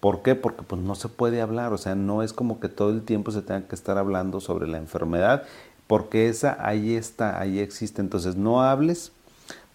¿por 0.00 0.22
qué? 0.22 0.34
Porque 0.34 0.62
pues 0.62 0.80
no 0.80 0.94
se 0.94 1.08
puede 1.08 1.40
hablar, 1.40 1.72
o 1.72 1.78
sea, 1.78 1.94
no 1.94 2.22
es 2.22 2.32
como 2.32 2.60
que 2.60 2.68
todo 2.68 2.90
el 2.90 3.02
tiempo 3.02 3.30
se 3.30 3.42
tenga 3.42 3.66
que 3.66 3.74
estar 3.74 3.98
hablando 3.98 4.40
sobre 4.40 4.68
la 4.68 4.78
enfermedad, 4.78 5.44
porque 5.86 6.28
esa 6.28 6.56
ahí 6.60 6.94
está, 6.94 7.40
ahí 7.40 7.58
existe, 7.58 8.00
entonces 8.00 8.36
no 8.36 8.62
hables, 8.62 9.12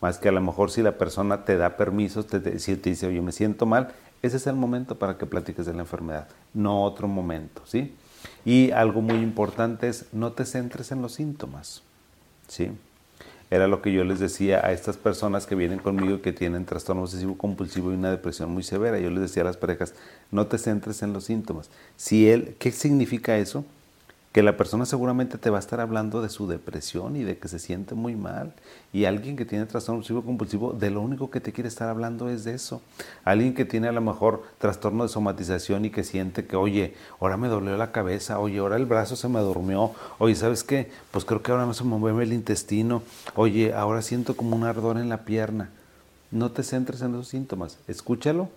más 0.02 0.18
que 0.18 0.30
a 0.30 0.32
lo 0.32 0.42
mejor 0.42 0.72
si 0.72 0.82
la 0.82 0.98
persona 0.98 1.46
te 1.46 1.58
da 1.58 1.76
permiso, 1.76 2.24
te, 2.24 2.60
si 2.60 2.76
te 2.78 2.90
dice, 2.92 3.08
oye, 3.08 3.22
me 3.22 3.32
siento 3.32 3.66
mal, 3.66 3.90
ese 4.22 4.38
es 4.38 4.48
el 4.48 4.56
momento 4.56 4.98
para 4.98 5.18
que 5.18 5.26
platiques 5.26 5.66
de 5.66 5.74
la 5.74 5.82
enfermedad, 5.82 6.28
no 6.54 6.84
otro 6.84 7.08
momento, 7.08 7.62
¿sí? 7.66 7.96
Y 8.46 8.72
algo 8.72 9.02
muy 9.02 9.18
importante 9.18 9.88
es 9.88 10.06
no 10.12 10.32
te 10.32 10.46
centres 10.46 10.92
en 10.92 11.02
los 11.02 11.14
síntomas. 11.14 11.84
¿sí? 12.48 12.72
Era 13.52 13.68
lo 13.68 13.82
que 13.82 13.92
yo 13.92 14.04
les 14.04 14.20
decía 14.20 14.64
a 14.64 14.72
estas 14.72 14.98
personas 14.98 15.48
que 15.48 15.56
vienen 15.56 15.80
conmigo 15.80 16.16
y 16.16 16.20
que 16.20 16.34
tienen 16.34 16.66
trastorno 16.66 17.04
obsesivo 17.04 17.38
compulsivo 17.38 17.92
y 17.92 17.96
una 17.96 18.12
depresión 18.12 18.52
muy 18.52 18.64
severa. 18.64 19.00
Yo 19.00 19.10
les 19.10 19.22
decía 19.22 19.42
a 19.42 19.46
las 19.46 19.58
parejas, 19.58 19.96
no 20.32 20.46
te 20.48 20.58
centres 20.60 21.02
en 21.02 21.14
los 21.14 21.24
síntomas. 21.24 21.70
Si 21.98 22.30
él, 22.30 22.56
¿Qué 22.60 22.72
significa 22.72 23.38
eso? 23.38 23.66
Que 24.32 24.44
la 24.44 24.58
persona 24.58 24.86
seguramente 24.86 25.40
te 25.40 25.50
va 25.50 25.58
a 25.58 25.60
estar 25.60 25.80
hablando 25.80 26.22
de 26.22 26.30
su 26.30 26.48
depresión 26.48 27.16
y 27.16 27.24
de 27.24 27.40
que 27.40 27.48
se 27.48 27.58
siente 27.58 27.96
muy 27.96 28.16
mal. 28.16 28.54
Y 28.94 29.06
alguien 29.06 29.36
que 29.36 29.46
tiene 29.46 29.66
trastorno 29.66 30.00
obsesivo 30.00 30.24
compulsivo, 30.24 30.74
de 30.74 30.92
lo 30.92 31.02
único 31.02 31.32
que 31.32 31.42
te 31.42 31.52
quiere 31.52 31.68
estar 31.68 31.90
hablando 31.90 32.30
es 32.30 32.44
de 32.44 32.54
eso. 32.54 32.82
Alguien 33.24 33.56
que 33.56 33.66
tiene 33.66 33.88
a 33.88 33.92
lo 33.92 34.02
mejor 34.02 34.44
trastorno 34.60 35.04
de 35.04 35.10
somatización 35.10 35.86
y 35.86 35.90
que 35.90 36.04
siente 36.04 36.46
que, 36.46 36.56
oye, 36.56 36.94
ahora 37.20 37.38
me 37.38 37.48
dolió 37.48 37.76
la 37.76 37.92
cabeza, 37.92 38.40
oye, 38.40 38.60
ahora 38.60 38.76
el 38.76 38.86
brazo 38.86 39.16
se 39.16 39.28
me 39.30 39.40
durmió, 39.40 39.94
oye, 40.20 40.36
¿sabes 40.36 40.64
qué? 40.64 40.92
Pues 41.10 41.26
creo 41.26 41.42
que 41.42 41.52
ahora 41.52 41.66
no 41.66 41.74
se 41.74 41.84
me 41.84 41.98
mueve 41.98 42.24
el 42.24 42.34
intestino, 42.34 43.02
oye, 43.36 43.74
ahora 43.74 44.04
siento 44.04 44.36
como 44.36 44.56
un 44.56 44.64
ardor 44.64 44.98
en 44.98 45.10
la 45.10 45.26
pierna. 45.26 45.72
No 46.30 46.52
te 46.52 46.62
centres 46.62 47.02
en 47.02 47.16
esos 47.16 47.30
síntomas, 47.30 47.80
escúchalo, 47.88 48.50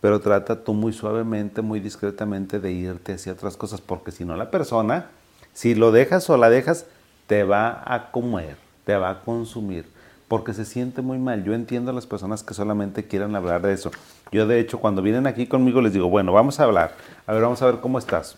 pero 0.00 0.20
trata 0.20 0.64
tú 0.64 0.74
muy 0.74 0.92
suavemente, 0.92 1.62
muy 1.62 1.80
discretamente 1.80 2.58
de 2.58 2.72
irte 2.72 3.14
hacia 3.14 3.32
otras 3.32 3.56
cosas, 3.56 3.80
porque 3.80 4.12
si 4.12 4.24
no 4.24 4.36
la 4.36 4.50
persona, 4.50 5.06
si 5.52 5.74
lo 5.74 5.92
dejas 5.92 6.28
o 6.30 6.36
la 6.36 6.50
dejas, 6.50 6.86
te 7.26 7.44
va 7.44 7.82
a 7.84 8.10
comer, 8.10 8.56
te 8.84 8.96
va 8.96 9.10
a 9.10 9.20
consumir, 9.20 9.84
porque 10.28 10.54
se 10.54 10.64
siente 10.64 11.02
muy 11.02 11.18
mal. 11.18 11.44
Yo 11.44 11.54
entiendo 11.54 11.90
a 11.90 11.94
las 11.94 12.06
personas 12.06 12.42
que 12.42 12.54
solamente 12.54 13.06
quieran 13.06 13.36
hablar 13.36 13.62
de 13.62 13.72
eso. 13.72 13.90
Yo 14.32 14.46
de 14.46 14.60
hecho 14.60 14.80
cuando 14.80 15.02
vienen 15.02 15.26
aquí 15.26 15.46
conmigo 15.46 15.80
les 15.82 15.92
digo, 15.92 16.08
bueno, 16.08 16.32
vamos 16.32 16.60
a 16.60 16.64
hablar, 16.64 16.94
a 17.26 17.32
ver, 17.32 17.42
vamos 17.42 17.60
a 17.62 17.66
ver 17.66 17.80
cómo 17.80 17.98
estás. 17.98 18.36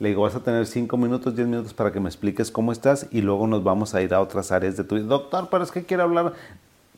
Le 0.00 0.10
digo, 0.10 0.22
vas 0.22 0.36
a 0.36 0.40
tener 0.40 0.64
5 0.64 0.96
minutos, 0.96 1.34
10 1.34 1.48
minutos 1.48 1.74
para 1.74 1.90
que 1.90 1.98
me 1.98 2.08
expliques 2.08 2.52
cómo 2.52 2.70
estás 2.70 3.08
y 3.10 3.20
luego 3.20 3.48
nos 3.48 3.64
vamos 3.64 3.96
a 3.96 4.02
ir 4.02 4.14
a 4.14 4.20
otras 4.20 4.52
áreas 4.52 4.76
de 4.76 4.84
tu 4.84 4.94
vida. 4.94 5.06
Doctor, 5.06 5.48
pero 5.50 5.64
es 5.64 5.72
que 5.72 5.84
quiero 5.84 6.04
hablar. 6.04 6.34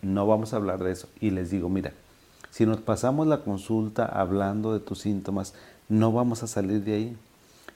No 0.03 0.27
vamos 0.27 0.53
a 0.53 0.57
hablar 0.57 0.81
de 0.81 0.93
eso. 0.93 1.09
Y 1.19 1.31
les 1.31 1.51
digo, 1.51 1.71
mira, 1.71 1.93
si 2.51 2.67
nos 2.67 2.81
pasamos 2.81 3.27
la 3.27 3.43
consulta 3.43 4.05
hablando 4.05 4.73
de 4.73 4.81
tus 4.81 5.01
síntomas, 5.01 5.55
no 5.89 6.13
vamos 6.13 6.43
a 6.43 6.47
salir 6.47 6.83
de 6.85 6.95
ahí. 6.95 7.17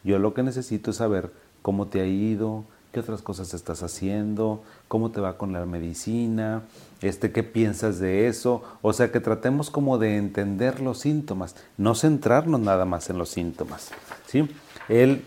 Yo 0.02 0.18
lo 0.18 0.34
que 0.34 0.42
necesito 0.42 0.90
es 0.90 0.96
saber 0.96 1.32
cómo 1.62 1.86
te 1.86 2.00
ha 2.00 2.06
ido, 2.06 2.64
qué 2.92 3.00
otras 3.00 3.22
cosas 3.22 3.54
estás 3.54 3.82
haciendo, 3.82 4.62
cómo 4.88 5.10
te 5.10 5.20
va 5.20 5.36
con 5.38 5.52
la 5.52 5.64
medicina, 5.66 6.62
este, 7.02 7.32
qué 7.32 7.42
piensas 7.42 7.98
de 7.98 8.28
eso. 8.28 8.62
O 8.82 8.92
sea, 8.92 9.10
que 9.10 9.20
tratemos 9.20 9.70
como 9.70 9.98
de 9.98 10.16
entender 10.16 10.80
los 10.80 11.00
síntomas, 11.00 11.56
no 11.76 11.94
centrarnos 11.94 12.60
nada 12.60 12.84
más 12.84 13.10
en 13.10 13.18
los 13.18 13.30
síntomas. 13.30 13.90
¿sí? 14.26 14.48
El 14.88 15.22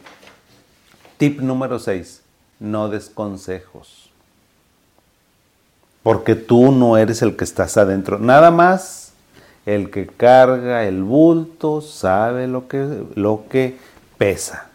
tip 1.17 1.41
número 1.41 1.79
6, 1.79 2.21
no 2.59 2.89
des 2.89 3.09
consejos. 3.09 4.11
Porque 6.03 6.35
tú 6.35 6.71
no 6.71 6.97
eres 6.97 7.21
el 7.21 7.35
que 7.35 7.43
estás 7.43 7.75
adentro. 7.75 8.17
Nada 8.17 8.49
más 8.49 9.06
el 9.67 9.89
que 9.89 10.07
carga 10.07 10.85
el 10.85 11.03
bulto 11.03 11.81
sabe 11.81 12.47
lo 12.47 12.69
que, 12.69 13.03
lo 13.15 13.43
que 13.49 13.75
pesa. 14.17 14.69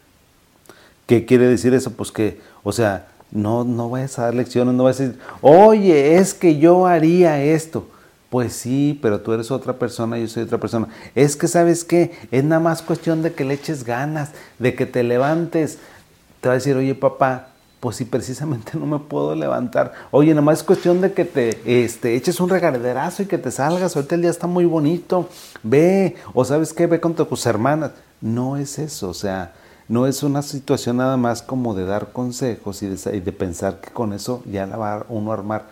¿Qué 1.06 1.24
quiere 1.24 1.48
decir 1.48 1.72
eso? 1.72 1.92
Pues 1.92 2.12
que, 2.12 2.38
o 2.62 2.72
sea, 2.72 3.08
no, 3.30 3.64
no 3.64 3.88
vayas 3.88 4.18
a 4.18 4.24
dar 4.24 4.34
lecciones, 4.34 4.74
no 4.74 4.84
vayas 4.84 5.00
a 5.00 5.04
decir, 5.04 5.20
oye, 5.40 6.18
es 6.18 6.34
que 6.34 6.58
yo 6.58 6.86
haría 6.86 7.42
esto. 7.42 7.88
Pues 8.28 8.52
sí, 8.52 8.98
pero 9.00 9.20
tú 9.20 9.32
eres 9.32 9.50
otra 9.50 9.72
persona, 9.72 10.18
yo 10.18 10.28
soy 10.28 10.42
otra 10.42 10.58
persona. 10.58 10.88
Es 11.14 11.36
que, 11.36 11.48
¿sabes 11.48 11.84
qué? 11.84 12.12
Es 12.30 12.44
nada 12.44 12.60
más 12.60 12.82
cuestión 12.82 13.22
de 13.22 13.32
que 13.32 13.44
le 13.44 13.54
eches 13.54 13.84
ganas, 13.84 14.32
de 14.58 14.74
que 14.74 14.84
te 14.84 15.02
levantes. 15.02 15.78
Te 16.42 16.48
va 16.48 16.52
a 16.52 16.58
decir, 16.58 16.76
oye, 16.76 16.94
papá, 16.94 17.48
pues 17.82 17.96
si 17.96 18.04
precisamente 18.04 18.72
no 18.78 18.86
me 18.86 19.00
puedo 19.00 19.34
levantar. 19.34 19.92
Oye, 20.12 20.30
nada 20.30 20.42
más 20.42 20.58
es 20.58 20.64
cuestión 20.64 21.00
de 21.00 21.12
que 21.12 21.24
te 21.24 21.84
este, 21.84 22.14
eches 22.14 22.38
un 22.38 22.48
regalederazo 22.48 23.24
y 23.24 23.26
que 23.26 23.38
te 23.38 23.50
salgas. 23.50 23.96
Ahorita 23.96 24.14
el 24.14 24.22
día 24.22 24.30
está 24.30 24.46
muy 24.46 24.66
bonito. 24.66 25.28
Ve, 25.64 26.14
o 26.32 26.44
sabes 26.44 26.72
qué, 26.72 26.86
ve 26.86 27.00
con 27.00 27.14
tus 27.14 27.44
hermanas. 27.44 27.90
No 28.20 28.56
es 28.56 28.78
eso, 28.78 29.08
o 29.08 29.14
sea, 29.14 29.54
no 29.88 30.06
es 30.06 30.22
una 30.22 30.42
situación 30.42 30.98
nada 30.98 31.16
más 31.16 31.42
como 31.42 31.74
de 31.74 31.84
dar 31.84 32.12
consejos 32.12 32.84
y 32.84 32.86
de, 32.86 33.32
pensar 33.32 33.80
que 33.80 33.90
con 33.90 34.12
eso 34.12 34.44
ya 34.46 34.64
la 34.64 34.76
va 34.76 35.04
uno 35.08 35.32
armar. 35.32 35.64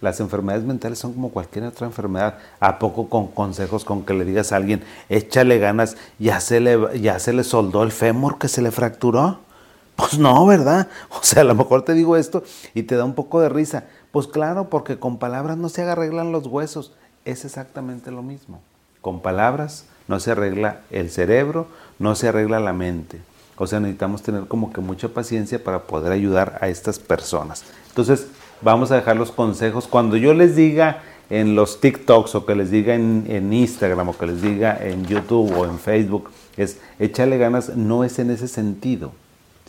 Las 0.00 0.20
enfermedades 0.20 0.64
mentales 0.64 0.98
son 1.00 1.12
como 1.12 1.28
cualquier 1.28 1.66
otra 1.66 1.86
enfermedad. 1.86 2.38
¿A 2.60 2.78
poco 2.78 3.10
con 3.10 3.26
consejos, 3.26 3.84
con 3.84 4.06
que 4.06 4.14
le 4.14 4.24
digas 4.24 4.52
a 4.52 4.56
alguien, 4.56 4.82
échale 5.10 5.58
ganas, 5.58 5.98
ya 6.18 6.40
se 6.40 6.60
le, 6.60 6.98
ya 6.98 7.18
se 7.18 7.34
le 7.34 7.44
soldó 7.44 7.82
el 7.82 7.92
fémur 7.92 8.38
que 8.38 8.48
se 8.48 8.62
le 8.62 8.70
fracturó? 8.70 9.51
Pues 9.96 10.18
no, 10.18 10.46
¿verdad? 10.46 10.88
O 11.10 11.22
sea, 11.22 11.42
a 11.42 11.44
lo 11.44 11.54
mejor 11.54 11.82
te 11.82 11.94
digo 11.94 12.16
esto 12.16 12.42
y 12.74 12.82
te 12.84 12.96
da 12.96 13.04
un 13.04 13.14
poco 13.14 13.40
de 13.40 13.48
risa. 13.48 13.84
Pues 14.10 14.26
claro, 14.26 14.68
porque 14.68 14.98
con 14.98 15.18
palabras 15.18 15.56
no 15.56 15.68
se 15.68 15.82
arreglan 15.82 16.32
los 16.32 16.46
huesos. 16.46 16.92
Es 17.24 17.44
exactamente 17.44 18.10
lo 18.10 18.22
mismo. 18.22 18.60
Con 19.00 19.20
palabras 19.20 19.86
no 20.08 20.20
se 20.20 20.32
arregla 20.32 20.80
el 20.90 21.10
cerebro, 21.10 21.66
no 21.98 22.14
se 22.14 22.28
arregla 22.28 22.60
la 22.60 22.72
mente. 22.72 23.20
O 23.56 23.66
sea, 23.66 23.80
necesitamos 23.80 24.22
tener 24.22 24.46
como 24.46 24.72
que 24.72 24.80
mucha 24.80 25.08
paciencia 25.08 25.62
para 25.62 25.82
poder 25.82 26.12
ayudar 26.12 26.58
a 26.60 26.68
estas 26.68 26.98
personas. 26.98 27.64
Entonces, 27.88 28.26
vamos 28.60 28.90
a 28.90 28.96
dejar 28.96 29.16
los 29.16 29.30
consejos. 29.30 29.86
Cuando 29.86 30.16
yo 30.16 30.34
les 30.34 30.56
diga 30.56 31.02
en 31.30 31.54
los 31.54 31.80
TikToks 31.80 32.34
o 32.34 32.44
que 32.44 32.54
les 32.54 32.70
diga 32.70 32.94
en, 32.94 33.52
Instagram 33.52 34.08
o 34.08 34.18
que 34.18 34.26
les 34.26 34.42
diga 34.42 34.76
en 34.80 35.06
YouTube 35.06 35.56
o 35.56 35.64
en 35.64 35.78
Facebook, 35.78 36.30
es 36.56 36.78
échale 36.98 37.38
ganas, 37.38 37.76
no 37.76 38.04
es 38.04 38.18
en 38.18 38.30
ese 38.30 38.48
sentido 38.48 39.12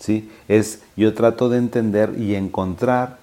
¿sí? 0.03 0.29
Es 0.49 0.81
yo 0.97 1.13
trato 1.13 1.47
de 1.47 1.57
entender 1.57 2.15
y 2.19 2.35
encontrar. 2.35 3.19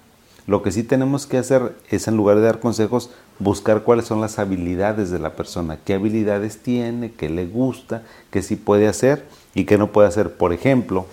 Lo 0.47 0.63
que 0.63 0.71
sí 0.71 0.81
tenemos 0.81 1.27
que 1.27 1.37
hacer 1.37 1.75
es, 1.91 2.07
en 2.07 2.17
lugar 2.17 2.37
de 2.37 2.41
dar 2.41 2.59
consejos, 2.59 3.11
buscar 3.37 3.83
cuáles 3.83 4.05
son 4.05 4.19
las 4.19 4.39
habilidades 4.39 5.11
de 5.11 5.19
la 5.19 5.33
persona, 5.33 5.77
qué 5.85 5.93
habilidades 5.93 6.57
tiene, 6.57 7.11
qué 7.11 7.29
le 7.29 7.45
gusta, 7.45 8.01
qué 8.31 8.41
sí 8.41 8.55
puede 8.55 8.87
hacer 8.87 9.27
y 9.53 9.65
qué 9.65 9.77
no 9.77 9.91
puede 9.91 10.07
hacer. 10.07 10.33
Por 10.33 10.53
ejemplo, 10.53 11.05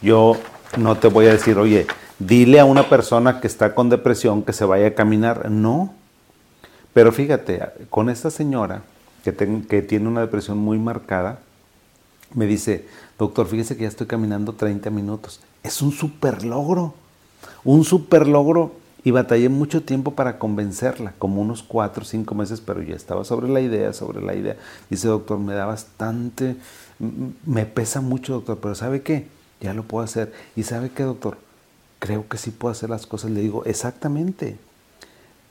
yo 0.00 0.38
no 0.78 0.96
te 0.96 1.08
voy 1.08 1.26
a 1.26 1.32
decir, 1.32 1.58
oye, 1.58 1.86
dile 2.18 2.58
a 2.58 2.64
una 2.64 2.88
persona 2.88 3.40
que 3.42 3.46
está 3.46 3.74
con 3.74 3.90
depresión 3.90 4.42
que 4.42 4.54
se 4.54 4.64
vaya 4.64 4.86
a 4.86 4.94
caminar. 4.94 5.50
No. 5.50 5.92
Pero 6.94 7.12
fíjate, 7.12 7.60
con 7.90 8.08
esta 8.08 8.30
señora 8.30 8.82
que, 9.22 9.34
que 9.68 9.82
tiene 9.82 10.08
una 10.08 10.22
depresión 10.22 10.56
muy 10.56 10.78
marcada, 10.78 11.40
me 12.34 12.46
dice, 12.46 12.86
doctor, 13.18 13.46
fíjese 13.46 13.76
que 13.76 13.82
ya 13.82 13.88
estoy 13.88 14.06
caminando 14.06 14.52
30 14.54 14.90
minutos. 14.90 15.40
Es 15.62 15.82
un 15.82 15.92
super 15.92 16.44
logro, 16.44 16.94
un 17.64 17.84
super 17.84 18.26
logro. 18.26 18.84
Y 19.06 19.10
batallé 19.10 19.50
mucho 19.50 19.82
tiempo 19.82 20.12
para 20.12 20.38
convencerla, 20.38 21.12
como 21.18 21.42
unos 21.42 21.62
4 21.62 22.02
o 22.02 22.06
5 22.06 22.34
meses, 22.34 22.62
pero 22.62 22.80
ya 22.80 22.96
estaba 22.96 23.22
sobre 23.26 23.50
la 23.50 23.60
idea, 23.60 23.92
sobre 23.92 24.22
la 24.22 24.34
idea. 24.34 24.56
Dice, 24.88 25.08
doctor, 25.08 25.38
me 25.38 25.52
da 25.52 25.66
bastante, 25.66 26.56
me 27.44 27.66
pesa 27.66 28.00
mucho, 28.00 28.32
doctor, 28.32 28.58
pero 28.62 28.74
¿sabe 28.74 29.02
qué? 29.02 29.26
Ya 29.60 29.74
lo 29.74 29.82
puedo 29.82 30.02
hacer. 30.02 30.32
¿Y 30.56 30.62
sabe 30.62 30.88
qué, 30.88 31.02
doctor? 31.02 31.36
Creo 31.98 32.26
que 32.28 32.38
sí 32.38 32.50
puedo 32.50 32.72
hacer 32.72 32.88
las 32.88 33.06
cosas. 33.06 33.30
Le 33.30 33.42
digo, 33.42 33.66
exactamente. 33.66 34.56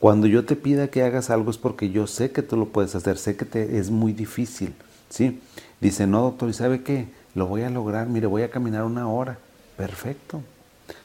Cuando 0.00 0.26
yo 0.26 0.44
te 0.44 0.56
pida 0.56 0.88
que 0.88 1.02
hagas 1.02 1.30
algo 1.30 1.50
es 1.50 1.56
porque 1.56 1.90
yo 1.90 2.06
sé 2.06 2.30
que 2.30 2.42
tú 2.42 2.56
lo 2.56 2.66
puedes 2.66 2.94
hacer, 2.94 3.18
sé 3.18 3.36
que 3.36 3.44
te, 3.44 3.78
es 3.78 3.90
muy 3.90 4.12
difícil, 4.12 4.74
¿sí? 5.08 5.40
Dice, 5.80 6.06
no, 6.06 6.22
doctor, 6.22 6.50
¿y 6.50 6.52
sabe 6.52 6.82
qué? 6.82 7.06
Lo 7.34 7.46
voy 7.46 7.62
a 7.62 7.70
lograr, 7.70 8.06
mire, 8.06 8.26
voy 8.26 8.42
a 8.42 8.50
caminar 8.50 8.84
una 8.84 9.08
hora. 9.08 9.38
Perfecto. 9.76 10.42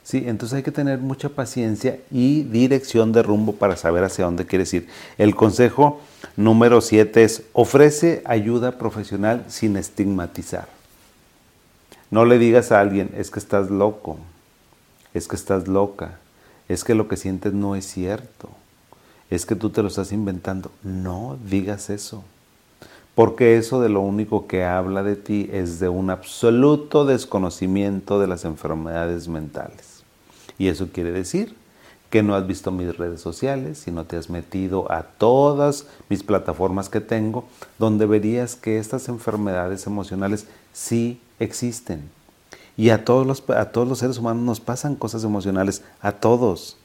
Sí, 0.04 0.24
entonces 0.28 0.58
hay 0.58 0.64
que 0.64 0.72
tener 0.72 1.00
mucha 1.00 1.30
paciencia 1.30 2.00
y 2.12 2.44
dirección 2.44 3.12
de 3.12 3.24
rumbo 3.24 3.54
para 3.54 3.78
saber 3.78 4.04
hacia 4.04 4.26
dónde 4.26 4.46
quieres 4.46 4.74
ir. 4.74 4.88
El 5.18 5.36
consejo 5.36 6.02
número 6.36 6.82
7 6.82 7.24
es 7.24 7.44
ofrece 7.54 8.22
ayuda 8.26 8.78
profesional 8.78 9.46
sin 9.48 9.78
estigmatizar. 9.78 10.68
No 12.12 12.26
le 12.26 12.40
digas 12.40 12.72
a 12.72 12.80
alguien, 12.80 13.12
es 13.16 13.30
que 13.30 13.40
estás 13.40 13.70
loco, 13.70 14.18
es 15.14 15.28
que 15.28 15.36
estás 15.36 15.68
loca, 15.68 16.18
es 16.68 16.84
que 16.84 16.96
lo 16.96 17.08
que 17.08 17.18
sientes 17.18 17.54
no 17.54 17.76
es 17.76 17.86
cierto, 17.86 18.50
es 19.30 19.46
que 19.46 19.56
tú 19.56 19.70
te 19.70 19.82
lo 19.84 19.90
estás 19.90 20.12
inventando. 20.12 20.72
No 20.82 21.38
digas 21.46 21.90
eso, 21.90 22.24
porque 23.16 23.58
eso 23.58 23.82
de 23.82 23.90
lo 23.90 24.02
único 24.02 24.48
que 24.48 24.64
habla 24.64 25.04
de 25.04 25.16
ti 25.16 25.50
es 25.52 25.80
de 25.80 25.90
un 25.90 26.10
absoluto 26.10 27.06
desconocimiento 27.06 28.20
de 28.20 28.28
las 28.28 28.46
enfermedades 28.46 29.28
mentales. 29.28 30.04
Y 30.58 30.68
eso 30.68 30.90
quiere 30.92 31.12
decir 31.12 31.56
que 32.10 32.24
no 32.24 32.36
has 32.36 32.48
visto 32.48 32.72
mis 32.72 32.98
redes 32.98 33.22
sociales, 33.22 33.88
y 33.88 33.92
no 33.92 34.06
te 34.06 34.18
has 34.18 34.30
metido 34.30 34.92
a 34.92 35.04
todas 35.04 35.86
mis 36.10 36.24
plataformas 36.24 36.90
que 36.90 37.02
tengo, 37.02 37.46
donde 37.78 38.06
verías 38.06 38.56
que 38.56 38.80
estas 38.80 39.10
enfermedades 39.10 39.86
emocionales 39.86 40.48
sí 40.74 41.22
existen. 41.40 42.10
Y 42.78 42.90
a 42.90 43.06
todos 43.06 43.28
los, 43.28 43.48
a 43.50 43.66
todos 43.66 43.88
los 43.88 44.00
seres 44.00 44.18
humanos 44.18 44.44
nos 44.44 44.60
pasan 44.60 44.96
cosas 44.96 45.24
emocionales, 45.24 45.84
a 46.02 46.14
todos, 46.14 46.78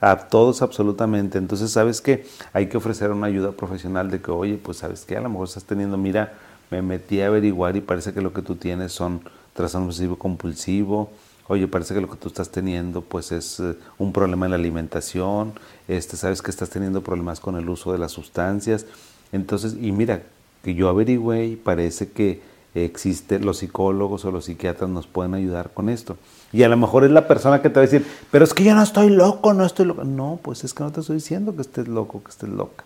a 0.00 0.16
todos 0.16 0.62
absolutamente. 0.62 1.38
Entonces, 1.38 1.70
¿sabes 1.70 2.00
qué? 2.00 2.26
Hay 2.52 2.68
que 2.68 2.76
ofrecer 2.76 3.10
una 3.10 3.26
ayuda 3.26 3.52
profesional 3.52 4.10
de 4.10 4.20
que, 4.20 4.30
oye, 4.30 4.56
pues 4.56 4.78
sabes 4.78 5.04
qué, 5.04 5.16
a 5.16 5.20
lo 5.20 5.28
mejor 5.28 5.48
estás 5.48 5.64
teniendo, 5.64 5.96
mira, 5.96 6.34
me 6.70 6.82
metí 6.82 7.20
a 7.20 7.26
averiguar 7.26 7.76
y 7.76 7.80
parece 7.80 8.12
que 8.12 8.20
lo 8.20 8.32
que 8.32 8.42
tú 8.42 8.56
tienes 8.56 8.92
son 8.92 9.22
trastorno 9.54 9.88
obsesivo 9.88 10.16
compulsivo, 10.16 11.10
oye, 11.48 11.66
parece 11.66 11.94
que 11.94 12.00
lo 12.00 12.08
que 12.08 12.16
tú 12.16 12.28
estás 12.28 12.50
teniendo 12.50 13.00
pues 13.02 13.32
es 13.32 13.58
eh, 13.58 13.74
un 13.98 14.12
problema 14.12 14.46
en 14.46 14.50
la 14.50 14.56
alimentación, 14.56 15.52
este, 15.88 16.16
sabes 16.16 16.42
que 16.42 16.50
estás 16.50 16.70
teniendo 16.70 17.02
problemas 17.02 17.40
con 17.40 17.56
el 17.56 17.68
uso 17.68 17.92
de 17.92 17.98
las 17.98 18.12
sustancias. 18.12 18.86
Entonces, 19.32 19.76
y 19.80 19.92
mira, 19.92 20.22
que 20.62 20.74
yo 20.74 20.88
averigüé 20.88 21.46
y 21.46 21.56
parece 21.56 22.10
que 22.12 22.40
existe, 22.74 23.40
los 23.40 23.58
psicólogos 23.58 24.24
o 24.24 24.30
los 24.30 24.44
psiquiatras 24.44 24.88
nos 24.88 25.06
pueden 25.06 25.34
ayudar 25.34 25.72
con 25.72 25.88
esto. 25.88 26.16
Y 26.52 26.62
a 26.64 26.68
lo 26.68 26.76
mejor 26.76 27.04
es 27.04 27.10
la 27.10 27.28
persona 27.28 27.62
que 27.62 27.68
te 27.68 27.76
va 27.76 27.82
a 27.82 27.86
decir, 27.86 28.04
pero 28.30 28.44
es 28.44 28.54
que 28.54 28.64
yo 28.64 28.74
no 28.74 28.82
estoy 28.82 29.10
loco, 29.10 29.54
no 29.54 29.64
estoy 29.64 29.86
loco. 29.86 30.04
No, 30.04 30.38
pues 30.42 30.64
es 30.64 30.74
que 30.74 30.82
no 30.82 30.90
te 30.90 31.00
estoy 31.00 31.16
diciendo 31.16 31.54
que 31.54 31.62
estés 31.62 31.86
loco, 31.86 32.22
que 32.22 32.30
estés 32.30 32.48
loca. 32.48 32.84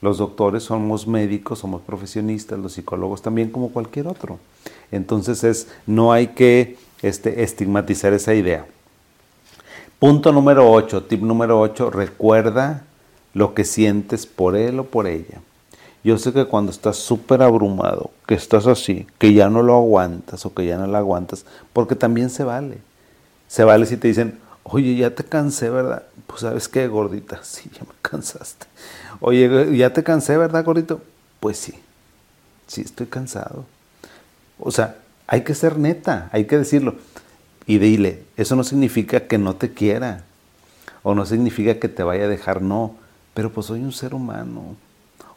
Los 0.00 0.18
doctores 0.18 0.62
somos 0.62 1.08
médicos, 1.08 1.58
somos 1.58 1.82
profesionistas, 1.82 2.58
los 2.58 2.74
psicólogos 2.74 3.20
también 3.20 3.50
como 3.50 3.70
cualquier 3.70 4.06
otro. 4.06 4.38
Entonces 4.92 5.42
es, 5.42 5.68
no 5.86 6.12
hay 6.12 6.28
que 6.28 6.78
este, 7.02 7.42
estigmatizar 7.42 8.12
esa 8.12 8.34
idea. 8.34 8.66
Punto 9.98 10.30
número 10.30 10.70
8, 10.70 11.04
tip 11.04 11.22
número 11.22 11.60
8, 11.60 11.90
recuerda 11.90 12.84
lo 13.34 13.54
que 13.54 13.64
sientes 13.64 14.26
por 14.26 14.56
él 14.56 14.78
o 14.78 14.84
por 14.84 15.08
ella. 15.08 15.40
Yo 16.04 16.16
sé 16.18 16.32
que 16.32 16.44
cuando 16.44 16.70
estás 16.70 16.96
súper 16.96 17.42
abrumado, 17.42 18.12
que 18.28 18.34
estás 18.34 18.66
así, 18.66 19.06
que 19.16 19.32
ya 19.32 19.48
no 19.48 19.62
lo 19.62 19.74
aguantas 19.74 20.44
o 20.44 20.52
que 20.52 20.66
ya 20.66 20.76
no 20.76 20.86
lo 20.86 20.98
aguantas, 20.98 21.46
porque 21.72 21.94
también 21.94 22.28
se 22.28 22.44
vale. 22.44 22.76
Se 23.48 23.64
vale 23.64 23.86
si 23.86 23.96
te 23.96 24.06
dicen, 24.06 24.38
oye, 24.64 24.96
ya 24.96 25.14
te 25.14 25.24
cansé, 25.24 25.70
¿verdad? 25.70 26.02
Pues 26.26 26.42
sabes 26.42 26.68
qué, 26.68 26.88
gordita, 26.88 27.40
sí, 27.42 27.70
ya 27.72 27.80
me 27.80 27.94
cansaste. 28.02 28.66
Oye, 29.20 29.74
ya 29.74 29.94
te 29.94 30.04
cansé, 30.04 30.36
¿verdad, 30.36 30.62
gordito? 30.62 31.00
Pues 31.40 31.56
sí, 31.56 31.72
sí, 32.66 32.82
estoy 32.82 33.06
cansado. 33.06 33.64
O 34.58 34.70
sea, 34.70 34.96
hay 35.26 35.40
que 35.40 35.54
ser 35.54 35.78
neta, 35.78 36.28
hay 36.30 36.44
que 36.44 36.58
decirlo. 36.58 36.96
Y 37.66 37.78
dile, 37.78 38.24
eso 38.36 38.56
no 38.56 38.62
significa 38.62 39.20
que 39.20 39.38
no 39.38 39.56
te 39.56 39.72
quiera, 39.72 40.24
o 41.02 41.14
no 41.14 41.24
significa 41.24 41.78
que 41.78 41.88
te 41.88 42.02
vaya 42.02 42.24
a 42.24 42.28
dejar, 42.28 42.60
no, 42.60 42.94
pero 43.32 43.50
pues 43.50 43.68
soy 43.68 43.80
un 43.80 43.92
ser 43.92 44.14
humano. 44.14 44.76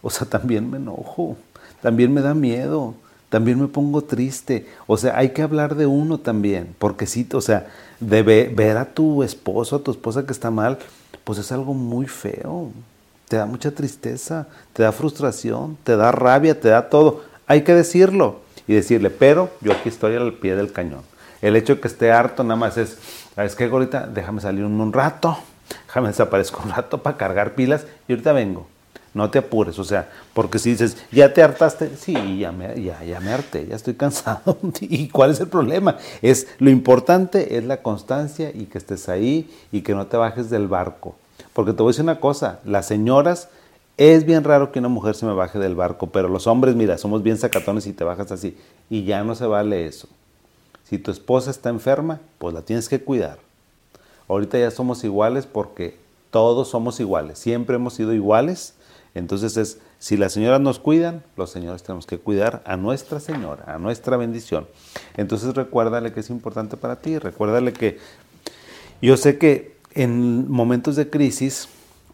O 0.02 0.10
sea, 0.10 0.28
también 0.28 0.70
me 0.70 0.76
enojo, 0.76 1.38
también 1.82 2.14
me 2.14 2.22
da 2.22 2.34
miedo, 2.34 2.96
también 3.30 3.60
me 3.60 3.68
pongo 3.68 4.04
triste. 4.04 4.68
O 4.88 4.98
sea, 4.98 5.18
hay 5.18 5.30
que 5.30 5.42
hablar 5.42 5.76
de 5.76 5.86
uno 5.86 6.18
también, 6.18 6.76
porque 6.78 7.08
sí, 7.08 7.28
o 7.34 7.42
sea, 7.42 7.68
de 8.00 8.24
ver 8.24 8.78
a 8.78 8.86
tu 8.86 9.24
esposo, 9.24 9.78
a 9.78 9.84
tu 9.84 9.92
esposa 9.92 10.26
que 10.26 10.34
está 10.34 10.52
mal, 10.52 10.78
pues 11.24 11.40
es 11.40 11.52
algo 11.52 11.74
muy 11.74 12.08
feo. 12.08 12.72
Te 13.28 13.38
da 13.38 13.46
mucha 13.46 13.72
tristeza, 13.72 14.48
te 14.74 14.84
da 14.84 14.92
frustración, 14.92 15.78
te 15.84 15.96
da 15.96 16.12
rabia, 16.12 16.60
te 16.60 16.70
da 16.70 16.90
todo. 16.90 17.24
Hay 17.48 17.62
que 17.62 17.74
decirlo 17.74 18.42
y 18.68 18.74
decirle, 18.74 19.10
pero 19.10 19.50
yo 19.62 19.72
aquí 19.72 19.90
estoy 19.90 20.16
al 20.16 20.34
pie 20.34 20.56
del 20.56 20.72
cañón. 20.72 21.02
El 21.42 21.56
hecho 21.56 21.76
de 21.76 21.82
que 21.82 21.88
esté 21.88 22.12
harto 22.12 22.44
nada 22.44 22.56
más 22.56 22.78
es, 22.78 22.98
¿sabes 23.36 23.56
qué, 23.56 23.68
Gorita? 23.68 24.06
Déjame 24.08 24.42
salir 24.42 24.64
un, 24.64 24.94
rato, 24.94 25.38
déjame 25.88 26.10
desaparezco 26.10 26.62
un 26.64 26.72
rato 26.72 27.02
para 27.02 27.18
cargar 27.18 27.56
pilas 27.56 27.86
y 28.08 28.14
ahorita 28.14 28.34
vengo. 28.34 28.68
No 29.14 29.30
te 29.30 29.40
apures, 29.40 29.78
o 29.78 29.84
sea, 29.84 30.10
porque 30.34 30.58
si 30.58 30.72
dices, 30.72 30.98
ya 31.12 31.34
te 31.34 31.44
hartaste, 31.44 31.98
sí, 31.98 32.40
ya 32.40 32.52
me, 32.54 32.82
ya, 32.82 33.04
ya 33.04 33.20
me 33.20 33.34
harté, 33.34 33.68
ya 33.68 33.76
estoy 33.76 33.96
cansado. 33.96 34.58
¿Y 34.80 35.10
cuál 35.10 35.32
es 35.32 35.40
el 35.42 35.48
problema? 35.48 35.98
Es 36.22 36.48
lo 36.60 36.70
importante 36.70 37.58
es 37.58 37.66
la 37.66 37.82
constancia 37.82 38.52
y 38.54 38.66
que 38.66 38.78
estés 38.78 39.10
ahí 39.10 39.50
y 39.72 39.82
que 39.82 39.94
no 39.94 40.08
te 40.08 40.16
bajes 40.16 40.50
del 40.50 40.68
barco. 40.68 41.16
Porque 41.54 41.74
te 41.74 41.84
voy 41.84 41.90
a 41.90 41.92
decir 41.92 42.04
una 42.04 42.20
cosa, 42.22 42.60
las 42.64 42.86
señoras 42.88 43.50
es 43.98 44.26
bien 44.26 44.44
raro 44.44 44.72
que 44.72 44.80
una 44.80 44.88
mujer 44.88 45.16
se 45.16 45.26
me 45.26 45.34
baje 45.34 45.60
del 45.60 45.76
barco, 45.76 46.08
pero 46.08 46.30
los 46.30 46.48
hombres, 46.48 46.76
mira, 46.76 46.98
somos 46.98 47.22
bien 47.22 47.38
sacatones 47.38 47.86
y 47.88 47.94
te 47.94 48.04
bajas 48.04 48.32
así. 48.32 48.58
Y 48.90 49.04
ya 49.04 49.24
no 49.24 49.36
se 49.36 49.46
vale 49.46 49.86
eso. 49.86 50.08
Si 50.86 50.98
tu 50.98 51.12
esposa 51.12 51.52
está 51.52 51.70
enferma, 51.70 52.20
pues 52.38 52.54
la 52.54 52.62
tienes 52.62 52.90
que 52.90 53.02
cuidar. 53.02 53.38
Ahorita 54.28 54.58
ya 54.58 54.72
somos 54.72 55.04
iguales 55.04 55.46
porque 55.46 55.98
todos 56.32 56.70
somos 56.70 57.00
iguales. 57.00 57.38
Siempre 57.38 57.76
hemos 57.76 57.94
sido 57.94 58.14
iguales. 58.14 58.74
Entonces 59.14 59.58
es, 59.58 59.80
si 60.00 60.16
las 60.16 60.34
señoras 60.34 60.62
nos 60.62 60.80
cuidan, 60.80 61.24
los 61.36 61.50
señores 61.50 61.84
tenemos 61.84 62.06
que 62.06 62.18
cuidar 62.18 62.62
a 62.66 62.78
nuestra 62.78 63.20
señora, 63.20 63.66
a 63.68 63.78
nuestra 63.78 64.16
bendición. 64.16 64.68
Entonces 65.18 65.54
recuérdale 65.54 66.14
que 66.14 66.22
es 66.22 66.30
importante 66.30 66.78
para 66.78 67.02
ti. 67.02 67.18
Recuérdale 67.18 67.74
que 67.74 67.98
yo 69.02 69.18
sé 69.18 69.38
que 69.38 69.76
en 69.94 70.50
momentos 70.50 70.96
de 70.96 71.10
crisis, 71.10 71.68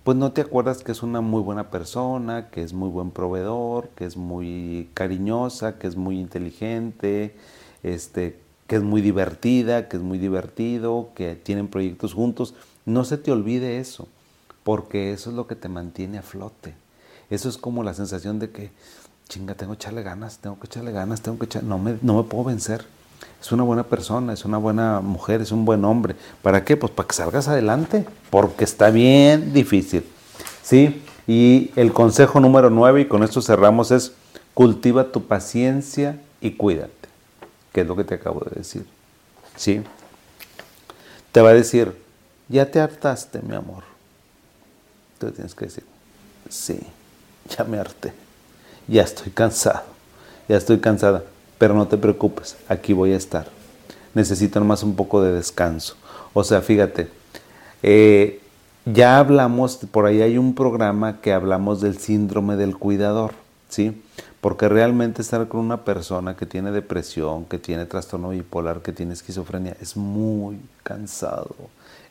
pues 0.03 0.17
no 0.17 0.31
te 0.31 0.41
acuerdas 0.41 0.83
que 0.83 0.91
es 0.91 1.03
una 1.03 1.21
muy 1.21 1.41
buena 1.41 1.69
persona, 1.69 2.49
que 2.49 2.63
es 2.63 2.73
muy 2.73 2.89
buen 2.89 3.11
proveedor, 3.11 3.89
que 3.89 4.05
es 4.05 4.17
muy 4.17 4.89
cariñosa, 4.93 5.77
que 5.77 5.85
es 5.87 5.95
muy 5.95 6.19
inteligente, 6.19 7.35
este, 7.83 8.39
que 8.65 8.77
es 8.77 8.83
muy 8.83 9.01
divertida, 9.01 9.87
que 9.87 9.97
es 9.97 10.03
muy 10.03 10.17
divertido, 10.17 11.09
que 11.13 11.35
tienen 11.35 11.67
proyectos 11.67 12.13
juntos. 12.13 12.55
No 12.85 13.03
se 13.03 13.17
te 13.17 13.31
olvide 13.31 13.79
eso, 13.79 14.07
porque 14.63 15.13
eso 15.13 15.29
es 15.29 15.35
lo 15.35 15.45
que 15.45 15.55
te 15.55 15.69
mantiene 15.69 16.17
a 16.17 16.23
flote. 16.23 16.73
Eso 17.29 17.49
es 17.49 17.57
como 17.57 17.83
la 17.83 17.93
sensación 17.93 18.39
de 18.39 18.49
que, 18.49 18.71
chinga, 19.27 19.55
tengo 19.55 19.73
que 19.73 19.77
echarle 19.77 20.03
ganas, 20.03 20.37
tengo 20.37 20.59
que 20.59 20.67
echarle 20.67 20.91
ganas, 20.91 21.21
tengo 21.21 21.37
que 21.37 21.45
echar, 21.45 21.63
no 21.63 21.77
me, 21.77 21.97
no 22.01 22.15
me 22.15 22.23
puedo 22.23 22.45
vencer. 22.45 22.85
Es 23.41 23.51
una 23.51 23.63
buena 23.63 23.83
persona, 23.83 24.33
es 24.33 24.45
una 24.45 24.57
buena 24.57 25.01
mujer, 25.01 25.41
es 25.41 25.51
un 25.51 25.65
buen 25.65 25.83
hombre. 25.85 26.15
¿Para 26.41 26.63
qué? 26.63 26.77
Pues 26.77 26.91
para 26.91 27.07
que 27.07 27.15
salgas 27.15 27.47
adelante, 27.47 28.05
porque 28.29 28.63
está 28.63 28.89
bien 28.89 29.53
difícil. 29.53 30.03
¿Sí? 30.63 31.03
Y 31.27 31.71
el 31.75 31.93
consejo 31.93 32.39
número 32.39 32.69
nueve, 32.69 33.01
y 33.01 33.05
con 33.05 33.23
esto 33.23 33.41
cerramos, 33.41 33.91
es 33.91 34.13
cultiva 34.53 35.11
tu 35.11 35.25
paciencia 35.27 36.19
y 36.41 36.51
cuídate, 36.51 37.09
que 37.73 37.81
es 37.81 37.87
lo 37.87 37.95
que 37.95 38.03
te 38.03 38.15
acabo 38.15 38.39
de 38.41 38.55
decir. 38.55 38.85
¿Sí? 39.55 39.83
Te 41.31 41.41
va 41.41 41.49
a 41.49 41.53
decir, 41.53 41.95
ya 42.47 42.71
te 42.71 42.79
hartaste, 42.79 43.41
mi 43.41 43.55
amor. 43.55 43.83
Tú 45.19 45.31
tienes 45.31 45.53
que 45.53 45.65
decir, 45.65 45.83
sí, 46.49 46.79
ya 47.49 47.63
me 47.63 47.81
ya 48.87 49.03
estoy 49.03 49.31
cansado, 49.31 49.83
ya 50.47 50.57
estoy 50.57 50.79
cansada 50.79 51.23
pero 51.57 51.73
no 51.73 51.87
te 51.87 51.97
preocupes, 51.97 52.55
aquí 52.67 52.93
voy 52.93 53.13
a 53.13 53.17
estar. 53.17 53.47
Necesito 54.13 54.63
más 54.63 54.83
un 54.83 54.95
poco 54.95 55.21
de 55.21 55.33
descanso. 55.33 55.95
O 56.33 56.43
sea, 56.43 56.61
fíjate, 56.61 57.07
eh, 57.83 58.41
ya 58.85 59.17
hablamos, 59.19 59.77
por 59.91 60.05
ahí 60.05 60.21
hay 60.21 60.37
un 60.37 60.55
programa 60.55 61.19
que 61.21 61.33
hablamos 61.33 61.81
del 61.81 61.97
síndrome 61.97 62.55
del 62.55 62.77
cuidador, 62.77 63.33
¿sí? 63.69 64.01
Porque 64.39 64.69
realmente 64.69 65.21
estar 65.21 65.47
con 65.47 65.61
una 65.61 65.83
persona 65.83 66.35
que 66.35 66.45
tiene 66.45 66.71
depresión, 66.71 67.45
que 67.45 67.57
tiene 67.57 67.85
trastorno 67.85 68.29
bipolar, 68.29 68.81
que 68.81 68.93
tiene 68.93 69.13
esquizofrenia, 69.13 69.75
es 69.81 69.97
muy 69.97 70.59
cansado, 70.83 71.55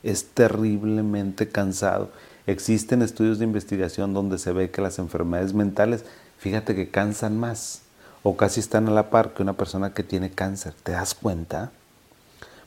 es 0.02 0.26
terriblemente 0.26 1.48
cansado. 1.48 2.10
Existen 2.46 3.02
estudios 3.02 3.38
de 3.38 3.44
investigación 3.44 4.14
donde 4.14 4.38
se 4.38 4.52
ve 4.52 4.70
que 4.70 4.80
las 4.80 4.98
enfermedades 4.98 5.52
mentales, 5.52 6.04
fíjate 6.38 6.74
que 6.74 6.88
cansan 6.88 7.38
más 7.38 7.82
o 8.22 8.36
casi 8.36 8.60
están 8.60 8.88
a 8.88 8.92
la 8.92 9.10
par 9.10 9.34
que 9.34 9.42
una 9.42 9.54
persona 9.54 9.92
que 9.92 10.02
tiene 10.02 10.30
cáncer. 10.30 10.74
¿Te 10.82 10.92
das 10.92 11.14
cuenta? 11.14 11.72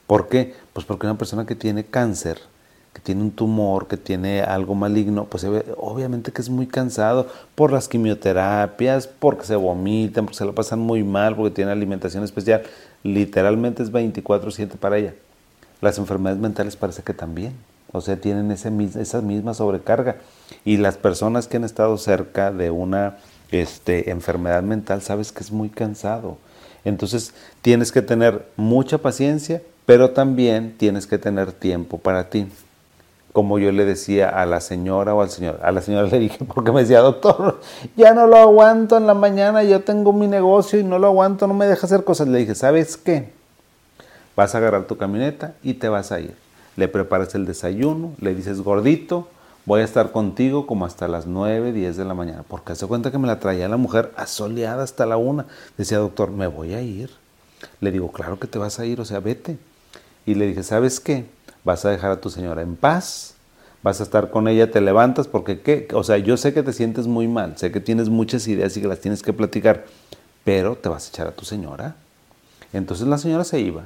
¿Por 0.08 0.28
qué? 0.28 0.54
Pues 0.74 0.86
porque 0.86 1.08
una 1.08 1.18
persona 1.18 1.46
que 1.46 1.56
tiene 1.56 1.86
cáncer, 1.86 2.40
que 2.94 3.00
tiene 3.00 3.22
un 3.22 3.32
tumor, 3.32 3.88
que 3.88 3.96
tiene 3.96 4.42
algo 4.42 4.74
maligno, 4.74 5.26
pues 5.26 5.46
obviamente 5.78 6.32
que 6.32 6.42
es 6.42 6.50
muy 6.50 6.66
cansado 6.66 7.28
por 7.56 7.72
las 7.72 7.88
quimioterapias, 7.88 9.08
porque 9.08 9.46
se 9.46 9.56
vomitan, 9.56 10.26
porque 10.26 10.40
se 10.40 10.46
lo 10.46 10.56
pasan 10.56 10.80
muy 10.80 11.04
mal, 11.04 11.36
porque 11.36 11.52
tiene 11.54 11.72
alimentación 11.72 12.24
especial. 12.24 12.64
Literalmente 13.04 13.84
es 13.84 13.92
24/7 13.92 14.78
para 14.78 14.98
ella. 14.98 15.14
las 15.82 15.98
enfermedades 15.98 16.42
mentales 16.42 16.76
parece 16.76 17.04
que 17.04 17.14
también. 17.14 17.54
O 17.92 18.02
sea, 18.02 18.18
tienen 18.18 18.52
ese, 18.52 18.72
esa 19.00 19.22
misma 19.22 19.54
sobrecarga. 19.54 20.18
Y 20.66 20.78
las 20.78 20.98
personas 20.98 21.48
que 21.48 21.58
han 21.58 21.64
estado 21.64 21.98
cerca 21.98 22.52
de 22.52 22.70
una 22.70 23.18
este, 23.52 24.12
enfermedad 24.12 24.62
mental, 24.62 25.02
sabes 25.02 25.32
que 25.32 25.44
es 25.44 25.52
muy 25.52 25.70
cansado. 25.70 26.38
Entonces, 26.86 27.34
tienes 27.62 27.92
que 27.92 28.02
tener 28.02 28.48
mucha 28.56 29.00
paciencia, 29.00 29.62
pero 29.86 30.12
también 30.12 30.76
tienes 30.78 31.08
que 31.08 31.18
tener 31.18 31.52
tiempo 31.52 31.98
para 31.98 32.30
ti. 32.30 32.48
Como 33.34 33.60
yo 33.60 33.72
le 33.72 33.86
decía 33.86 34.30
a 34.30 34.46
la 34.46 34.60
señora 34.60 35.14
o 35.14 35.22
al 35.22 35.30
señor, 35.30 35.60
a 35.62 35.72
la 35.72 35.82
señora 35.82 36.08
le 36.12 36.20
dije, 36.20 36.46
porque 36.46 36.72
me 36.72 36.82
decía, 36.82 37.00
doctor, 37.00 37.60
ya 37.96 38.14
no 38.14 38.28
lo 38.28 38.38
aguanto 38.38 38.98
en 38.98 39.08
la 39.08 39.14
mañana, 39.14 39.64
yo 39.64 39.82
tengo 39.82 40.14
mi 40.14 40.28
negocio 40.28 40.80
y 40.80 40.84
no 40.84 41.00
lo 41.00 41.08
aguanto, 41.08 41.48
no 41.48 41.54
me 41.54 41.66
deja 41.66 41.86
hacer 41.86 42.04
cosas. 42.04 42.28
Le 42.28 42.40
dije, 42.40 42.56
¿sabes 42.56 42.98
qué? 42.98 43.32
Vas 44.36 44.56
a 44.56 44.60
agarrar 44.60 44.86
tu 44.86 44.96
camioneta 44.98 45.54
y 45.64 45.74
te 45.74 45.90
vas 45.90 46.12
a 46.12 46.20
ir. 46.20 46.49
Le 46.80 46.88
preparas 46.88 47.36
el 47.36 47.46
desayuno, 47.46 48.14
le 48.22 48.34
dices, 48.34 48.62
gordito, 48.62 49.28
voy 49.66 49.82
a 49.82 49.84
estar 49.84 50.14
contigo 50.14 50.66
como 50.66 50.86
hasta 50.86 51.10
las 51.10 51.28
9, 51.28 51.74
10 51.74 51.98
de 51.98 52.06
la 52.06 52.14
mañana. 52.14 52.46
Porque 52.48 52.72
hace 52.72 52.88
cuenta 52.88 53.12
que 53.12 53.18
me 53.18 53.28
la 53.28 53.42
traía 53.42 53.68
la 53.68 53.76
mujer 53.76 54.14
asoleada 54.16 54.82
hasta 54.82 55.06
la 55.06 55.18
una. 55.18 55.46
Decía, 55.78 55.98
doctor, 55.98 56.32
me 56.32 56.48
voy 56.48 56.74
a 56.76 56.82
ir. 56.82 57.10
Le 57.82 57.92
digo, 57.92 58.14
claro 58.14 58.40
que 58.40 58.48
te 58.48 58.58
vas 58.58 58.80
a 58.80 58.86
ir, 58.86 59.02
o 59.02 59.04
sea, 59.04 59.20
vete. 59.20 59.58
Y 60.26 60.36
le 60.36 60.48
dije, 60.48 60.64
¿sabes 60.64 61.02
qué? 61.02 61.26
Vas 61.66 61.84
a 61.84 61.90
dejar 61.90 62.12
a 62.12 62.22
tu 62.22 62.30
señora 62.30 62.62
en 62.62 62.78
paz, 62.78 63.36
vas 63.84 64.00
a 64.00 64.04
estar 64.04 64.30
con 64.30 64.48
ella, 64.48 64.72
te 64.72 64.80
levantas, 64.80 65.28
porque 65.28 65.60
qué, 65.60 65.90
o 65.94 66.06
sea, 66.06 66.18
yo 66.18 66.38
sé 66.38 66.54
que 66.54 66.64
te 66.64 66.72
sientes 66.72 67.08
muy 67.08 67.28
mal, 67.28 67.58
sé 67.58 67.74
que 67.74 67.82
tienes 67.82 68.08
muchas 68.08 68.48
ideas 68.48 68.78
y 68.78 68.82
que 68.82 68.88
las 68.88 69.00
tienes 69.00 69.22
que 69.22 69.34
platicar, 69.34 69.86
pero 70.46 70.78
te 70.78 70.88
vas 70.88 71.08
a 71.08 71.10
echar 71.10 71.28
a 71.28 71.32
tu 71.32 71.44
señora. 71.44 71.98
Entonces 72.72 73.06
la 73.06 73.18
señora 73.18 73.44
se 73.44 73.60
iba, 73.60 73.84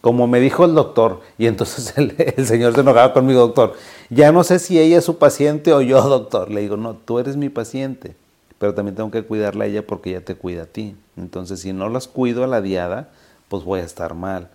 como 0.00 0.26
me 0.26 0.40
dijo 0.40 0.64
el 0.64 0.74
doctor, 0.74 1.20
y 1.38 1.46
entonces 1.46 1.94
el, 1.96 2.46
señor 2.46 2.74
se 2.74 2.80
enojaba 2.80 3.12
conmigo, 3.12 3.40
doctor, 3.40 3.74
ya 4.08 4.32
no 4.32 4.44
sé 4.44 4.58
si 4.58 4.78
ella 4.78 4.98
es 4.98 5.04
su 5.04 5.18
paciente 5.18 5.72
o 5.72 5.80
yo, 5.80 6.00
doctor. 6.08 6.50
Le 6.50 6.62
digo, 6.62 6.76
no, 6.76 6.94
tú 6.94 7.18
eres 7.18 7.36
mi 7.36 7.48
paciente, 7.48 8.14
pero 8.58 8.74
también 8.74 8.94
tengo 8.96 9.10
que 9.10 9.22
cuidarla 9.22 9.64
a 9.64 9.66
ella 9.66 9.86
porque 9.86 10.10
ella 10.10 10.24
te 10.24 10.34
cuida 10.34 10.62
a 10.62 10.66
ti. 10.66 10.96
Entonces, 11.16 11.60
si 11.60 11.72
no 11.72 11.88
las 11.88 12.08
cuido 12.08 12.44
a 12.44 12.46
la 12.46 12.60
diada, 12.60 13.10
pues 13.48 13.64
voy 13.64 13.80
a 13.80 13.84
estar 13.84 14.14
mal. 14.14 14.48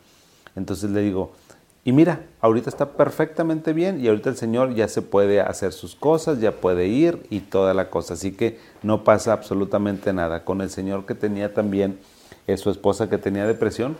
Entonces 0.56 0.90
le 0.90 1.02
digo, 1.02 1.32
y 1.84 1.92
mira, 1.92 2.24
ahorita 2.42 2.70
está 2.70 2.94
perfectamente 2.94 3.72
bien 3.72 4.04
y 4.04 4.08
ahorita 4.08 4.30
el 4.32 4.38
Señor 4.38 4.74
ya 4.74 4.88
se 4.88 5.04
puede 5.04 5.40
hacer 5.42 5.72
sus 5.72 5.96
cosas, 5.96 6.40
ya 6.40 6.54
puede 6.54 6.88
ir 6.88 7.24
y 7.30 7.42
toda 7.42 7.76
la 7.76 7.92
cosa. 7.92 8.16
Así 8.16 8.32
que 8.32 8.58
no 8.82 9.04
pasa 9.04 9.34
absolutamente 9.34 10.12
nada. 10.12 10.44
Con 10.44 10.62
el 10.62 10.72
Señor 10.72 11.06
que 11.06 11.14
tenía 11.14 11.54
también, 11.54 12.00
es 12.48 12.62
su 12.62 12.72
esposa 12.72 13.08
que 13.08 13.20
tenía 13.20 13.46
depresión, 13.46 13.98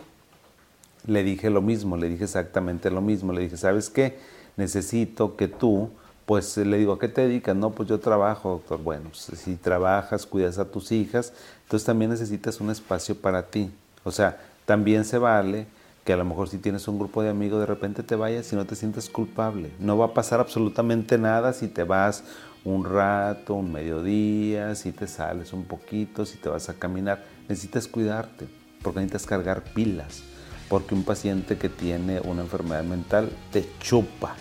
le 1.06 1.22
dije 1.22 1.50
lo 1.50 1.62
mismo, 1.62 1.96
le 1.96 2.08
dije 2.08 2.24
exactamente 2.24 2.90
lo 2.90 3.00
mismo. 3.00 3.32
Le 3.32 3.42
dije, 3.42 3.56
¿sabes 3.56 3.90
qué? 3.90 4.18
Necesito 4.56 5.36
que 5.36 5.48
tú, 5.48 5.90
pues 6.24 6.56
le 6.56 6.78
digo, 6.78 6.94
¿a 6.94 6.98
qué 6.98 7.08
te 7.08 7.22
dedicas? 7.22 7.54
No, 7.56 7.70
pues 7.70 7.88
yo 7.88 8.00
trabajo, 8.00 8.50
doctor. 8.50 8.82
Bueno, 8.82 9.10
pues, 9.10 9.38
si 9.38 9.56
trabajas, 9.56 10.26
cuidas 10.26 10.58
a 10.58 10.64
tus 10.64 10.92
hijas, 10.92 11.32
entonces 11.62 11.86
también 11.86 12.10
necesitas 12.10 12.60
un 12.60 12.70
espacio 12.70 13.14
para 13.14 13.46
ti. 13.46 13.70
O 14.04 14.10
sea, 14.10 14.38
también 14.64 15.04
se 15.04 15.18
vale 15.18 15.66
que 16.04 16.12
a 16.12 16.16
lo 16.16 16.24
mejor 16.24 16.48
si 16.48 16.58
tienes 16.58 16.86
un 16.86 16.98
grupo 16.98 17.22
de 17.22 17.30
amigos 17.30 17.58
de 17.58 17.66
repente 17.66 18.04
te 18.04 18.14
vayas 18.14 18.52
y 18.52 18.56
no 18.56 18.64
te 18.64 18.76
sientes 18.76 19.08
culpable. 19.10 19.72
No 19.80 19.98
va 19.98 20.06
a 20.06 20.14
pasar 20.14 20.38
absolutamente 20.38 21.18
nada 21.18 21.52
si 21.52 21.66
te 21.66 21.82
vas 21.82 22.22
un 22.64 22.84
rato, 22.84 23.54
un 23.54 23.72
mediodía, 23.72 24.74
si 24.74 24.92
te 24.92 25.06
sales 25.06 25.52
un 25.52 25.64
poquito, 25.64 26.24
si 26.24 26.38
te 26.38 26.48
vas 26.48 26.68
a 26.68 26.74
caminar. 26.74 27.24
Necesitas 27.48 27.88
cuidarte 27.88 28.46
porque 28.82 29.00
necesitas 29.00 29.26
cargar 29.26 29.64
pilas 29.74 30.22
porque 30.68 30.94
un 30.94 31.04
paciente 31.04 31.58
que 31.58 31.68
tiene 31.68 32.20
una 32.20 32.42
enfermedad 32.42 32.84
mental 32.84 33.30
te 33.52 33.68
chupa. 33.80 34.36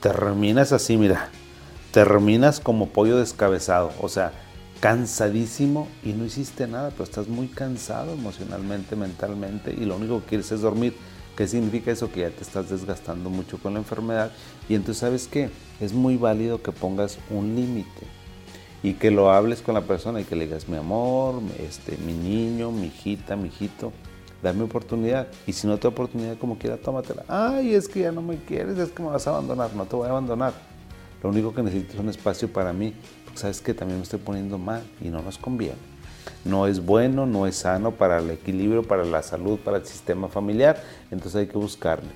Terminas 0.00 0.72
así, 0.72 0.96
mira, 0.96 1.30
terminas 1.92 2.60
como 2.60 2.88
pollo 2.88 3.16
descabezado, 3.16 3.92
o 4.00 4.08
sea, 4.08 4.32
cansadísimo 4.80 5.88
y 6.04 6.12
no 6.12 6.24
hiciste 6.24 6.66
nada, 6.66 6.90
pero 6.90 7.04
estás 7.04 7.28
muy 7.28 7.48
cansado 7.48 8.12
emocionalmente, 8.12 8.96
mentalmente 8.96 9.72
y 9.72 9.84
lo 9.84 9.96
único 9.96 10.20
que 10.20 10.26
quieres 10.26 10.52
es 10.52 10.60
dormir. 10.60 10.94
¿Qué 11.36 11.48
significa 11.48 11.90
eso? 11.90 12.12
Que 12.12 12.20
ya 12.20 12.30
te 12.30 12.42
estás 12.42 12.70
desgastando 12.70 13.28
mucho 13.28 13.58
con 13.58 13.72
la 13.72 13.80
enfermedad 13.80 14.30
y 14.68 14.74
entonces 14.74 15.00
sabes 15.00 15.26
qué, 15.26 15.50
es 15.80 15.92
muy 15.92 16.16
válido 16.16 16.62
que 16.62 16.70
pongas 16.70 17.18
un 17.30 17.56
límite 17.56 18.06
y 18.82 18.92
que 18.92 19.10
lo 19.10 19.30
hables 19.32 19.62
con 19.62 19.74
la 19.74 19.80
persona 19.80 20.20
y 20.20 20.24
que 20.24 20.36
le 20.36 20.44
digas 20.44 20.68
mi 20.68 20.76
amor, 20.76 21.40
este, 21.58 21.96
mi 21.96 22.12
niño, 22.12 22.70
mi 22.70 22.88
hijita, 22.88 23.34
mi 23.34 23.48
hijito, 23.48 23.92
dame 24.44 24.62
oportunidad. 24.62 25.26
Y 25.46 25.52
si 25.52 25.66
no 25.66 25.78
te 25.78 25.88
oportunidad 25.88 26.38
como 26.38 26.56
quiera, 26.58 26.76
tómatela. 26.76 27.24
Ay, 27.26 27.74
es 27.74 27.88
que 27.88 28.00
ya 28.00 28.12
no 28.12 28.22
me 28.22 28.36
quieres, 28.36 28.78
es 28.78 28.90
que 28.90 29.02
me 29.02 29.08
vas 29.08 29.26
a 29.26 29.30
abandonar. 29.30 29.74
No 29.74 29.86
te 29.86 29.96
voy 29.96 30.06
a 30.06 30.10
abandonar. 30.10 30.52
Lo 31.22 31.30
único 31.30 31.54
que 31.54 31.62
necesito 31.62 31.94
es 31.94 31.98
un 31.98 32.10
espacio 32.10 32.52
para 32.52 32.72
mí, 32.72 32.94
porque 33.24 33.40
sabes 33.40 33.60
que 33.60 33.72
también 33.72 33.98
me 33.98 34.04
estoy 34.04 34.20
poniendo 34.20 34.58
mal 34.58 34.82
y 35.00 35.08
no 35.08 35.22
nos 35.22 35.38
conviene. 35.38 35.78
No 36.44 36.66
es 36.66 36.84
bueno, 36.84 37.24
no 37.24 37.46
es 37.46 37.56
sano 37.56 37.92
para 37.92 38.18
el 38.18 38.30
equilibrio, 38.30 38.82
para 38.82 39.04
la 39.04 39.22
salud, 39.22 39.58
para 39.58 39.78
el 39.78 39.86
sistema 39.86 40.28
familiar, 40.28 40.82
entonces 41.10 41.36
hay 41.36 41.46
que 41.46 41.56
buscarle. 41.56 42.10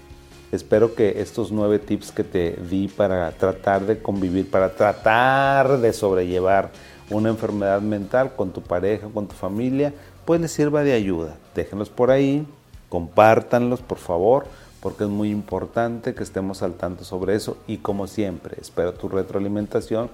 Espero 0.53 0.95
que 0.95 1.21
estos 1.21 1.51
nueve 1.53 1.79
tips 1.79 2.13
que 2.13 2.25
te 2.25 2.53
di 2.71 2.89
para 2.89 3.31
tratar 3.33 3.85
de 3.87 4.01
convivir, 4.01 4.51
para 4.51 4.75
tratar 4.75 5.79
de 5.79 5.93
sobrellevar 5.93 6.71
una 7.11 7.31
enfermedad 7.31 7.81
mental 7.81 8.35
con 8.37 8.51
tu 8.51 8.63
pareja, 8.63 9.09
con 9.09 9.27
tu 9.27 9.35
familia, 9.35 9.95
pues 10.29 10.43
les 10.43 10.51
sirva 10.51 10.85
de 10.85 10.93
ayuda. 10.93 11.39
Déjenlos 11.55 11.89
por 11.89 12.11
ahí, 12.11 12.47
compártanlos 12.91 13.81
por 13.81 13.97
favor, 13.97 14.45
porque 14.83 15.05
es 15.05 15.09
muy 15.09 15.31
importante 15.31 16.15
que 16.15 16.23
estemos 16.23 16.63
al 16.63 16.75
tanto 16.75 17.03
sobre 17.03 17.35
eso. 17.35 17.57
Y 17.67 17.79
como 17.79 18.07
siempre, 18.07 18.59
espero 18.61 18.93
tu 18.93 19.09
retroalimentación 19.09 20.11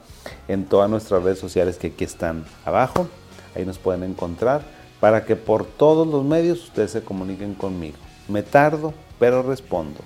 en 0.47 0.67
todas 0.67 0.89
nuestras 0.89 1.25
redes 1.25 1.41
sociales 1.41 1.79
que 1.79 1.89
aquí 1.89 2.05
están 2.05 2.45
abajo. 2.65 3.09
Ahí 3.57 3.67
nos 3.67 3.79
pueden 3.79 4.05
encontrar 4.05 4.63
para 5.01 5.25
que 5.25 5.35
por 5.35 5.65
todos 5.65 6.07
los 6.07 6.25
medios 6.25 6.63
ustedes 6.63 6.93
se 6.93 7.03
comuniquen 7.03 7.55
conmigo. 7.55 7.97
Me 8.29 8.45
tardo, 8.45 8.95
pero 9.19 9.43
respondo. 9.43 9.99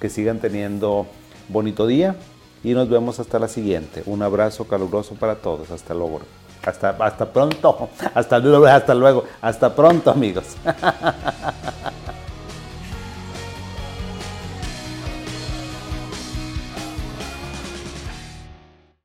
Que 0.00 0.08
sigan 0.08 0.38
teniendo 0.38 1.06
bonito 1.50 1.86
día 1.86 2.16
y 2.64 2.72
nos 2.72 2.88
vemos 2.88 3.20
hasta 3.20 3.38
la 3.38 3.48
siguiente. 3.48 4.04
Un 4.06 4.22
abrazo 4.22 4.66
caluroso 4.66 5.16
para 5.16 5.34
todos. 5.34 5.70
Hasta 5.70 5.92
luego. 5.92 6.20
Hasta, 6.64 6.90
hasta 6.98 7.26
pronto. 7.26 7.88
Hasta 8.14 8.38
luego. 8.38 8.66
Hasta 8.66 8.94
luego. 8.94 9.24
Hasta 9.40 9.74
pronto, 9.74 10.10
amigos. 10.10 10.56